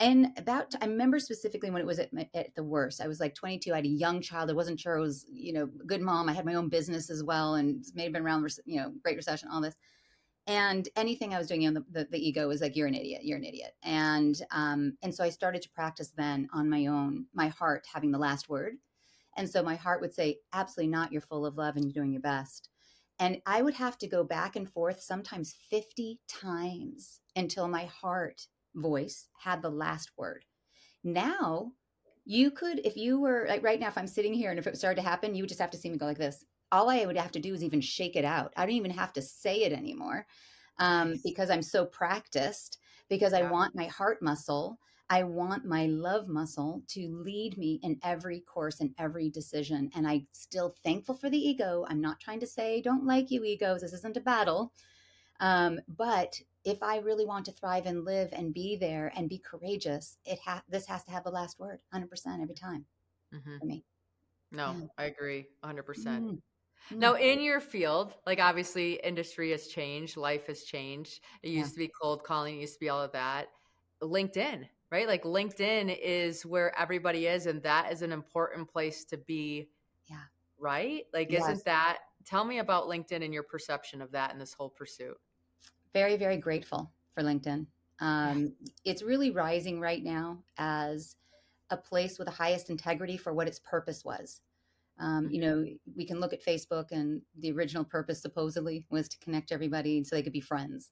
[0.00, 3.02] And about, I remember specifically when it was at, at the worst.
[3.02, 3.72] I was like 22.
[3.72, 4.48] I had a young child.
[4.48, 6.26] I wasn't sure I was, you know, good mom.
[6.26, 9.16] I had my own business as well, and may have been around, you know, Great
[9.16, 9.76] Recession, all this
[10.50, 12.94] and anything I was doing, you know, the, the, the, ego was like, "You're an
[12.96, 13.20] idiot.
[13.22, 17.26] You're an idiot." And um, and so I started to practice then on my own,
[17.32, 18.74] my heart having the last word,
[19.36, 21.12] and so my heart would say, "Absolutely not.
[21.12, 22.68] You're full of love and you're doing your best."
[23.20, 28.48] And I would have to go back and forth, sometimes fifty times, until my heart
[28.74, 30.44] voice had the last word.
[31.04, 31.70] Now,
[32.24, 34.76] you could, if you were like right now, if I'm sitting here and if it
[34.76, 37.04] started to happen, you would just have to see me go like this all I
[37.04, 38.52] would have to do is even shake it out.
[38.56, 40.26] I don't even have to say it anymore
[40.78, 41.22] um, nice.
[41.22, 42.78] because I'm so practiced,
[43.08, 43.40] because yeah.
[43.40, 44.78] I want my heart muscle.
[45.12, 49.90] I want my love muscle to lead me in every course and every decision.
[49.96, 51.84] And I'm still thankful for the ego.
[51.88, 53.80] I'm not trying to say, don't like you, egos.
[53.80, 54.72] This isn't a battle.
[55.40, 59.38] Um, but if I really want to thrive and live and be there and be
[59.38, 62.06] courageous, it ha- this has to have the last word 100%
[62.40, 62.84] every time
[63.34, 63.58] mm-hmm.
[63.58, 63.84] for me.
[64.52, 64.86] No, yeah.
[64.98, 65.82] I agree 100%.
[65.84, 66.38] Mm.
[66.90, 67.22] Now, mm-hmm.
[67.22, 71.20] in your field, like obviously industry has changed, life has changed.
[71.42, 71.84] It used yeah.
[71.84, 73.48] to be cold calling, it used to be all of that.
[74.02, 75.06] LinkedIn, right?
[75.06, 79.68] Like LinkedIn is where everybody is, and that is an important place to be.
[80.06, 80.16] Yeah.
[80.58, 81.04] Right?
[81.14, 81.42] Like, yes.
[81.44, 81.98] isn't that?
[82.26, 85.16] Tell me about LinkedIn and your perception of that in this whole pursuit.
[85.92, 87.66] Very, very grateful for LinkedIn.
[88.00, 91.16] Um, it's really rising right now as
[91.70, 94.40] a place with the highest integrity for what its purpose was.
[95.00, 95.64] Um, you know,
[95.96, 100.14] we can look at Facebook, and the original purpose supposedly was to connect everybody so
[100.14, 100.90] they could be friends.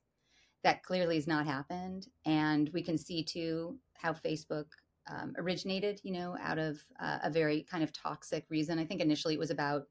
[0.64, 2.08] That clearly has not happened.
[2.24, 4.66] And we can see too how Facebook
[5.10, 8.78] um, originated, you know, out of uh, a very kind of toxic reason.
[8.78, 9.84] I think initially it was about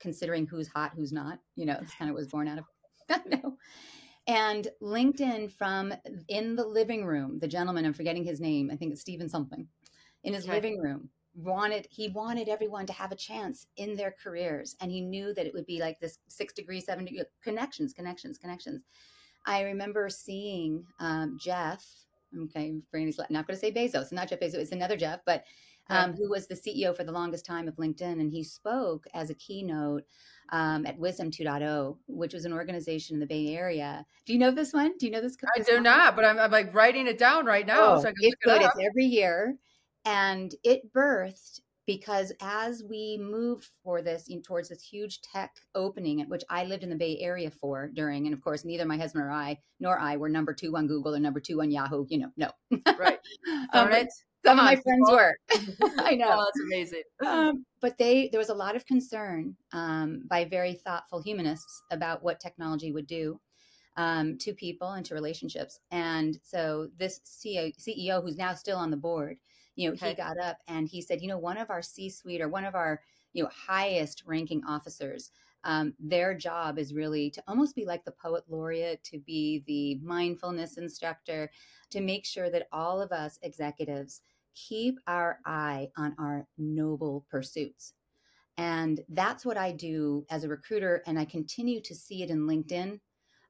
[0.00, 1.38] considering who's hot, who's not.
[1.56, 2.64] You know, it's kind of was born out of
[3.26, 3.56] no.
[4.26, 5.92] And LinkedIn from
[6.28, 9.68] in the living room, the gentleman, I'm forgetting his name, I think it's Stephen something,
[10.22, 10.54] in his okay.
[10.54, 15.00] living room, wanted he wanted everyone to have a chance in their careers and he
[15.00, 18.82] knew that it would be like this six degree seven degree connections connections connections
[19.46, 21.84] i remember seeing um, jeff
[22.44, 25.44] okay brain not going to say bezos not jeff bezos it's another jeff but
[25.90, 29.28] um, who was the ceo for the longest time of linkedin and he spoke as
[29.28, 30.04] a keynote
[30.50, 34.04] um, at Wisdom 2.0, which was an organization in the Bay Area.
[34.26, 34.96] Do you know this one?
[34.98, 35.36] Do you know this?
[35.56, 37.94] I do not, but I'm, I'm, like writing it down right now.
[37.94, 38.60] Oh, so it's good.
[38.60, 39.56] It it's every year.
[40.04, 46.22] And it birthed because as we moved for this in, towards this huge tech opening,
[46.22, 48.96] at which I lived in the Bay Area for during, and of course, neither my
[48.96, 52.06] husband or I nor I were number two on Google or number two on Yahoo.
[52.08, 52.50] You know, no.
[52.98, 53.18] Right.
[53.72, 54.08] um, right.
[54.44, 55.36] Some of my friends were.
[55.98, 56.28] I know.
[56.30, 57.02] Oh, that's amazing.
[57.24, 62.22] Um, but they, there was a lot of concern um, by very thoughtful humanists about
[62.22, 63.40] what technology would do
[63.96, 65.80] um, to people and to relationships.
[65.90, 69.38] And so this CEO, CEO, who's now still on the board,
[69.76, 70.10] you know, okay.
[70.10, 72.64] he got up and he said, you know, one of our C suite or one
[72.64, 73.00] of our,
[73.32, 75.30] you know, highest ranking officers,
[75.64, 79.98] um, their job is really to almost be like the poet laureate, to be the
[80.06, 81.50] mindfulness instructor,
[81.90, 84.20] to make sure that all of us executives
[84.54, 87.94] keep our eye on our noble pursuits.
[88.56, 91.02] And that's what I do as a recruiter.
[91.06, 93.00] And I continue to see it in LinkedIn.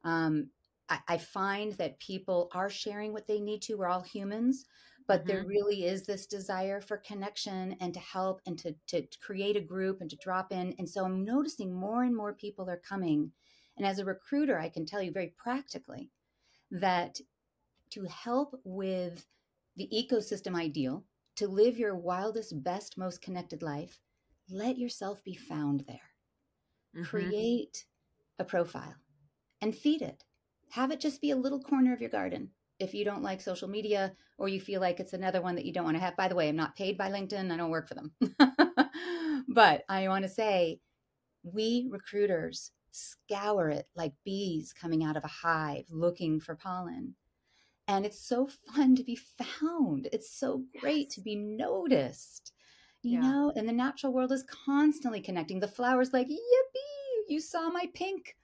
[0.02, 0.48] Um,
[0.88, 3.74] I, I, find that people are sharing what they need to.
[3.74, 4.66] We're all humans
[5.06, 5.28] but mm-hmm.
[5.28, 9.60] there really is this desire for connection and to help and to, to create a
[9.60, 13.30] group and to drop in and so i'm noticing more and more people are coming
[13.76, 16.10] and as a recruiter i can tell you very practically
[16.70, 17.20] that
[17.90, 19.26] to help with
[19.76, 21.04] the ecosystem ideal
[21.36, 24.00] to live your wildest, best, most connected life,
[24.50, 26.10] let yourself be found there.
[26.96, 27.04] Mm-hmm.
[27.04, 27.84] Create
[28.38, 28.94] a profile
[29.60, 30.24] and feed it.
[30.70, 32.50] Have it just be a little corner of your garden.
[32.84, 35.72] If you don't like social media or you feel like it's another one that you
[35.72, 37.88] don't want to have, by the way, I'm not paid by LinkedIn, I don't work
[37.88, 38.12] for them.
[39.48, 40.80] but I want to say,
[41.42, 47.14] we recruiters scour it like bees coming out of a hive looking for pollen.
[47.88, 50.08] And it's so fun to be found.
[50.12, 51.14] It's so great yes.
[51.14, 52.52] to be noticed,
[53.02, 53.20] you yeah.
[53.20, 53.52] know?
[53.56, 55.60] And the natural world is constantly connecting.
[55.60, 58.36] The flower's like, yippee, you saw my pink.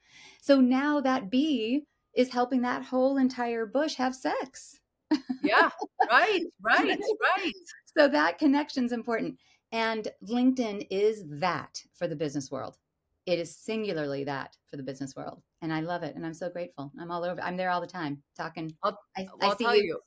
[0.42, 1.84] So now that bee
[2.14, 4.80] is helping that whole entire bush have sex.
[5.42, 5.70] yeah,
[6.10, 6.98] right, right,
[7.36, 7.52] right.
[7.96, 9.36] So that connection's important.
[9.72, 12.76] And LinkedIn is that for the business world.
[13.26, 15.42] It is singularly that for the business world.
[15.62, 16.16] And I love it.
[16.16, 16.90] And I'm so grateful.
[16.98, 17.40] I'm all over.
[17.40, 18.74] I'm there all the time talking.
[18.82, 19.82] I'll, I, will tell you.
[19.82, 20.00] you.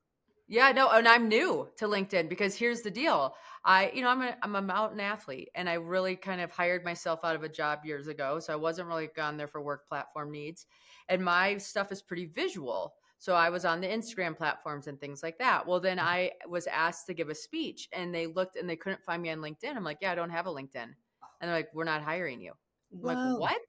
[0.54, 3.34] Yeah, no, and I'm new to LinkedIn because here's the deal.
[3.66, 6.86] I, you know, I'm a I'm a mountain athlete and I really kind of hired
[6.86, 8.38] myself out of a job years ago.
[8.38, 10.68] So I wasn't really gone there for work platform needs.
[11.10, 12.94] And my stuff is pretty visual.
[13.18, 15.66] So I was on the Instagram platforms and things like that.
[15.66, 19.04] Well, then I was asked to give a speech and they looked and they couldn't
[19.04, 19.76] find me on LinkedIn.
[19.76, 20.76] I'm like, yeah, I don't have a LinkedIn.
[20.76, 20.94] And
[21.42, 22.52] they're like, we're not hiring you.
[22.94, 23.60] I'm like, what?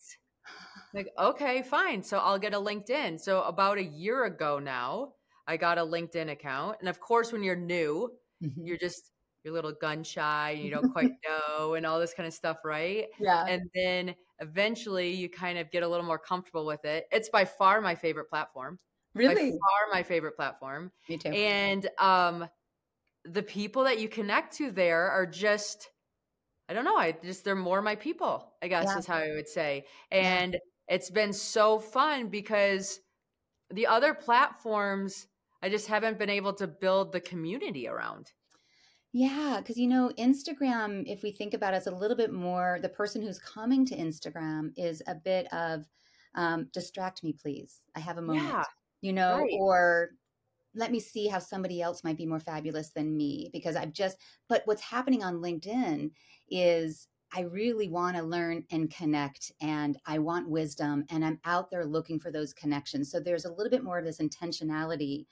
[0.93, 2.03] like, okay, fine.
[2.03, 3.21] So I'll get a LinkedIn.
[3.21, 5.15] So about a year ago now,
[5.47, 6.79] I got a LinkedIn account.
[6.81, 8.11] And of course, when you're new,
[8.43, 8.67] mm-hmm.
[8.67, 9.11] you're just
[9.45, 12.33] you're a little gun shy and you don't quite know and all this kind of
[12.33, 13.07] stuff, right?
[13.21, 13.45] Yeah.
[13.47, 17.05] And then eventually you kind of get a little more comfortable with it.
[17.13, 18.79] It's by far my favorite platform.
[19.15, 19.35] Really?
[19.35, 20.91] By far my favorite platform.
[21.09, 21.29] Me too.
[21.29, 22.49] And um
[23.27, 25.91] the people that you connect to there are just
[26.69, 28.99] I don't know, I just they're more my people, I guess yeah.
[28.99, 29.85] is how I would say.
[30.11, 30.95] And yeah.
[30.95, 32.99] it's been so fun because
[33.71, 35.27] the other platforms
[35.65, 38.33] I just haven't been able to build the community around.
[39.15, 42.79] Yeah, because you know, Instagram, if we think about it, it's a little bit more
[42.83, 45.87] the person who's coming to Instagram is a bit of
[46.35, 47.79] um, distract me, please.
[47.97, 48.47] I have a moment.
[48.47, 48.65] Yeah,
[49.01, 49.51] you know, right.
[49.59, 50.11] or
[50.75, 54.19] let me see how somebody else might be more fabulous than me because I've just,
[54.51, 56.11] but what's happening on LinkedIn
[56.51, 61.71] is I really want to learn and connect and I want wisdom and I'm out
[61.71, 63.11] there looking for those connections.
[63.11, 65.27] So there's a little bit more of this intentionality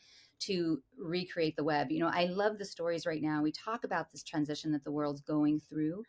[0.46, 1.90] to recreate the web.
[1.90, 3.42] You know, I love the stories right now.
[3.42, 6.04] We talk about this transition that the world's going through.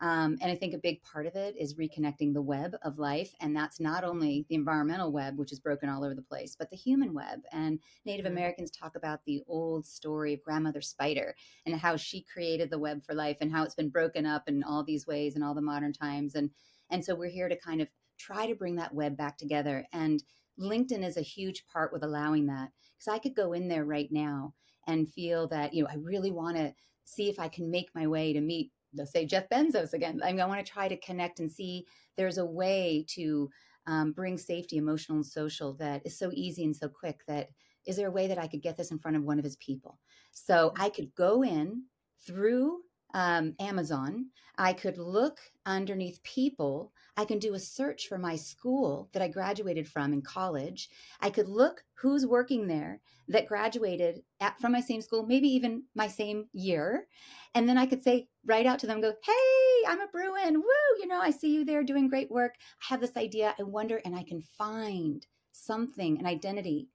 [0.00, 3.34] Um, and I think a big part of it is reconnecting the web of life.
[3.40, 6.68] And that's not only the environmental web, which is broken all over the place, but
[6.68, 7.40] the human web.
[7.50, 8.36] And Native mm-hmm.
[8.36, 11.34] Americans talk about the old story of Grandmother Spider
[11.64, 14.62] and how she created the web for life and how it's been broken up in
[14.62, 16.34] all these ways in all the modern times.
[16.34, 16.50] And,
[16.90, 19.86] and so we're here to kind of try to bring that web back together.
[19.94, 20.22] And
[20.60, 24.08] LinkedIn is a huge part with allowing that because I could go in there right
[24.10, 24.54] now
[24.86, 26.72] and feel that, you know, I really want to
[27.04, 30.20] see if I can make my way to meet let's say Jeff Bezos again.
[30.24, 31.86] I, mean, I want to try to connect and see
[32.16, 33.50] there's a way to
[33.86, 37.20] um, bring safety, emotional and social, that is so easy and so quick.
[37.28, 37.48] That
[37.86, 39.56] is there a way that I could get this in front of one of his
[39.56, 39.98] people?
[40.32, 41.84] So I could go in
[42.26, 42.80] through
[43.14, 44.26] um, Amazon.
[44.58, 46.92] I could look underneath people.
[47.16, 50.90] I can do a search for my school that I graduated from in college.
[51.20, 55.82] I could look who's working there that graduated at, from my same school, maybe even
[55.94, 57.06] my same year.
[57.54, 60.54] And then I could say right out to them, go, hey, I'm a Bruin.
[60.54, 62.54] Woo, you know, I see you there doing great work.
[62.82, 63.54] I have this idea.
[63.58, 66.88] I wonder, and I can find something, an identity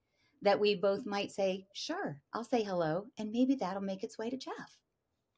[0.43, 3.07] that we both might say, sure, I'll say hello.
[3.18, 4.78] And maybe that'll make its way to Jeff.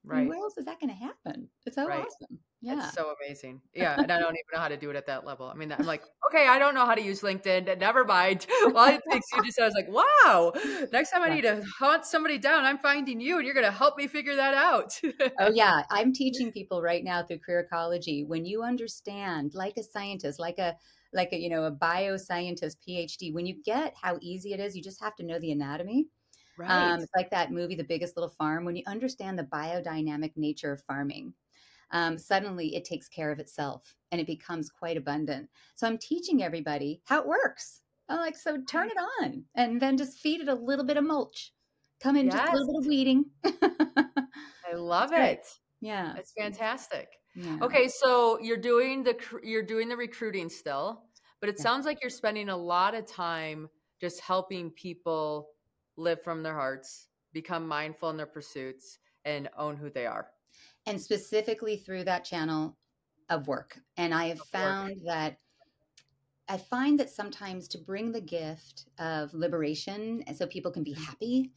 [0.05, 0.27] Right.
[0.27, 1.47] where else is that going to happen?
[1.65, 1.99] It's so right.
[1.99, 2.39] awesome.
[2.61, 2.85] Yeah.
[2.85, 3.61] It's so amazing.
[3.73, 3.95] Yeah.
[3.97, 5.47] And I don't even know how to do it at that level.
[5.47, 7.77] I mean, I'm like, okay, I don't know how to use LinkedIn.
[7.79, 8.45] Never mind.
[8.65, 10.53] Well, I think you just, I was like, wow,
[10.91, 13.71] next time I need to hunt somebody down, I'm finding you and you're going to
[13.71, 14.99] help me figure that out.
[15.39, 15.83] oh, yeah.
[15.89, 18.23] I'm teaching people right now through career ecology.
[18.23, 20.75] When you understand, like a scientist, like a,
[21.13, 24.83] like a, you know, a bioscientist PhD, when you get how easy it is, you
[24.83, 26.07] just have to know the anatomy
[26.57, 26.69] Right.
[26.69, 28.65] Um, it's like that movie, The Biggest Little Farm.
[28.65, 31.33] When you understand the biodynamic nature of farming,
[31.91, 35.49] um, suddenly it takes care of itself and it becomes quite abundant.
[35.75, 37.81] So I'm teaching everybody how it works.
[38.09, 41.03] I'm like, so turn it on and then just feed it a little bit of
[41.03, 41.53] mulch.
[42.01, 42.35] Come in yes.
[42.35, 43.25] just a little bit of weeding.
[43.45, 45.47] I love it.
[45.79, 47.07] Yeah, it's fantastic.
[47.35, 47.57] Yeah.
[47.61, 51.03] Okay, so you're doing the you're doing the recruiting still,
[51.39, 51.63] but it yeah.
[51.63, 53.69] sounds like you're spending a lot of time
[54.01, 55.49] just helping people
[55.97, 60.27] live from their hearts, become mindful in their pursuits, and own who they are.
[60.85, 62.77] And specifically through that channel
[63.29, 63.79] of work.
[63.97, 65.05] And I have of found work.
[65.05, 65.37] that
[66.49, 71.03] I find that sometimes to bring the gift of liberation so people can be mm-hmm.
[71.03, 71.51] happy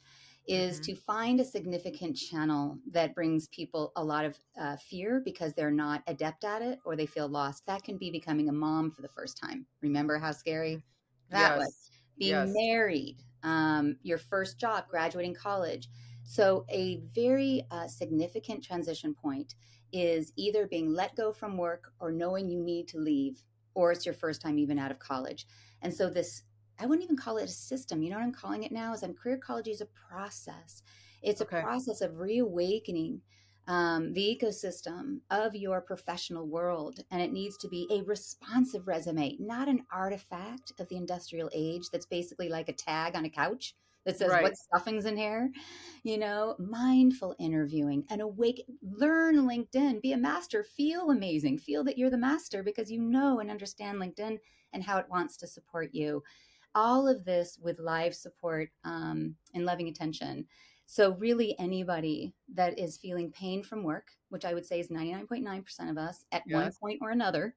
[0.47, 0.84] is mm-hmm.
[0.84, 5.72] to find a significant channel that brings people a lot of uh, fear because they're
[5.72, 7.66] not adept at it or they feel lost.
[7.66, 9.66] That can be becoming a mom for the first time.
[9.80, 10.82] Remember how scary
[11.30, 11.59] that yes.
[11.59, 11.91] was?
[12.18, 12.51] Being yes.
[12.55, 15.89] married, um, your first job, graduating college.
[16.24, 19.55] So, a very uh, significant transition point
[19.93, 23.43] is either being let go from work or knowing you need to leave,
[23.74, 25.47] or it's your first time even out of college.
[25.82, 26.43] And so, this
[26.78, 28.03] I wouldn't even call it a system.
[28.03, 28.93] You know what I'm calling it now?
[28.93, 30.82] Is I'm career ecology is a process.
[31.22, 31.61] It's okay.
[31.61, 33.20] a process of reawakening
[33.67, 39.37] um, the ecosystem of your professional world, and it needs to be a responsive resume,
[39.41, 43.75] not an artifact of the industrial age that's basically like a tag on a couch
[44.05, 44.45] that says right.
[44.45, 45.51] what stuffing's in here
[46.05, 51.99] you know mindful interviewing and awake learn linkedin be a master feel amazing feel that
[51.99, 54.39] you're the master because you know and understand linkedin
[54.73, 56.23] and how it wants to support you
[56.77, 60.45] all of this with live support um, and loving attention.
[60.87, 65.91] So, really, anybody that is feeling pain from work, which I would say is 99.9%
[65.91, 66.55] of us at yes.
[66.55, 67.55] one point or another,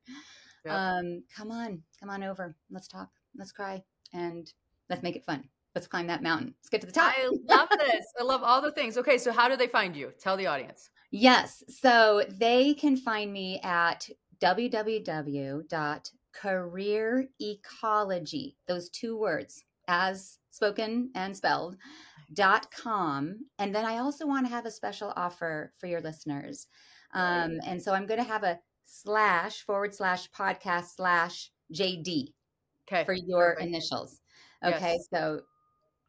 [0.65, 0.73] yep.
[0.73, 2.55] um, come on, come on over.
[2.71, 3.09] Let's talk.
[3.36, 3.84] Let's cry.
[4.13, 4.51] And
[4.89, 5.43] let's make it fun.
[5.75, 6.55] Let's climb that mountain.
[6.59, 7.13] Let's get to the top.
[7.15, 8.05] I love this.
[8.19, 8.97] I love all the things.
[8.97, 10.11] Okay, so how do they find you?
[10.19, 10.89] Tell the audience.
[11.11, 11.63] Yes.
[11.69, 14.09] So, they can find me at
[14.41, 21.77] www career ecology, those two words, as spoken and spelled,
[22.34, 23.45] dot com.
[23.57, 26.67] And then I also want to have a special offer for your listeners.
[27.13, 32.34] Um, and so I'm going to have a slash forward slash podcast slash JD
[32.88, 33.03] okay.
[33.03, 33.67] for your Perfect.
[33.67, 34.21] initials.
[34.63, 34.93] Okay.
[34.93, 35.07] Yes.
[35.11, 35.41] So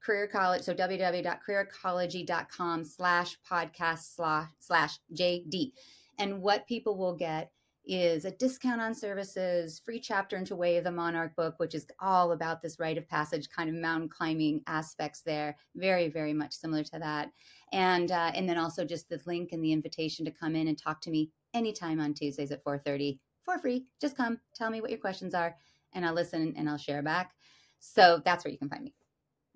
[0.02, 0.64] career ecology.
[0.64, 5.72] So www.careerecology.com slash podcast slash, slash JD.
[6.18, 7.50] And what people will get
[7.90, 11.86] is a discount on services, free chapter into Way of the Monarch book, which is
[11.98, 15.56] all about this rite of passage kind of mountain climbing aspects there.
[15.74, 17.32] Very, very much similar to that.
[17.72, 20.78] And uh, and then also just the link and the invitation to come in and
[20.78, 23.86] talk to me anytime on Tuesdays at 4:30 for free.
[24.00, 25.56] Just come, tell me what your questions are,
[25.92, 27.32] and I'll listen and I'll share back.
[27.80, 28.94] So that's where you can find me.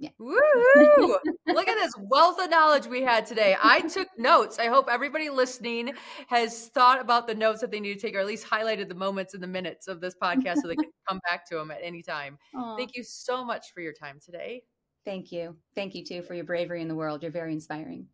[0.05, 0.11] Yeah.
[0.19, 1.19] Woo!
[1.47, 3.57] Look at this wealth of knowledge we had today.
[3.63, 4.59] I took notes.
[4.59, 5.95] I hope everybody listening
[6.27, 8.95] has thought about the notes that they need to take, or at least highlighted the
[8.95, 11.79] moments and the minutes of this podcast so they can come back to them at
[11.83, 12.37] any time.
[12.55, 12.77] Aww.
[12.77, 14.65] Thank you so much for your time today.
[15.07, 15.57] Thank you.
[15.75, 17.23] Thank you too for your bravery in the world.
[17.23, 18.09] You're very inspiring.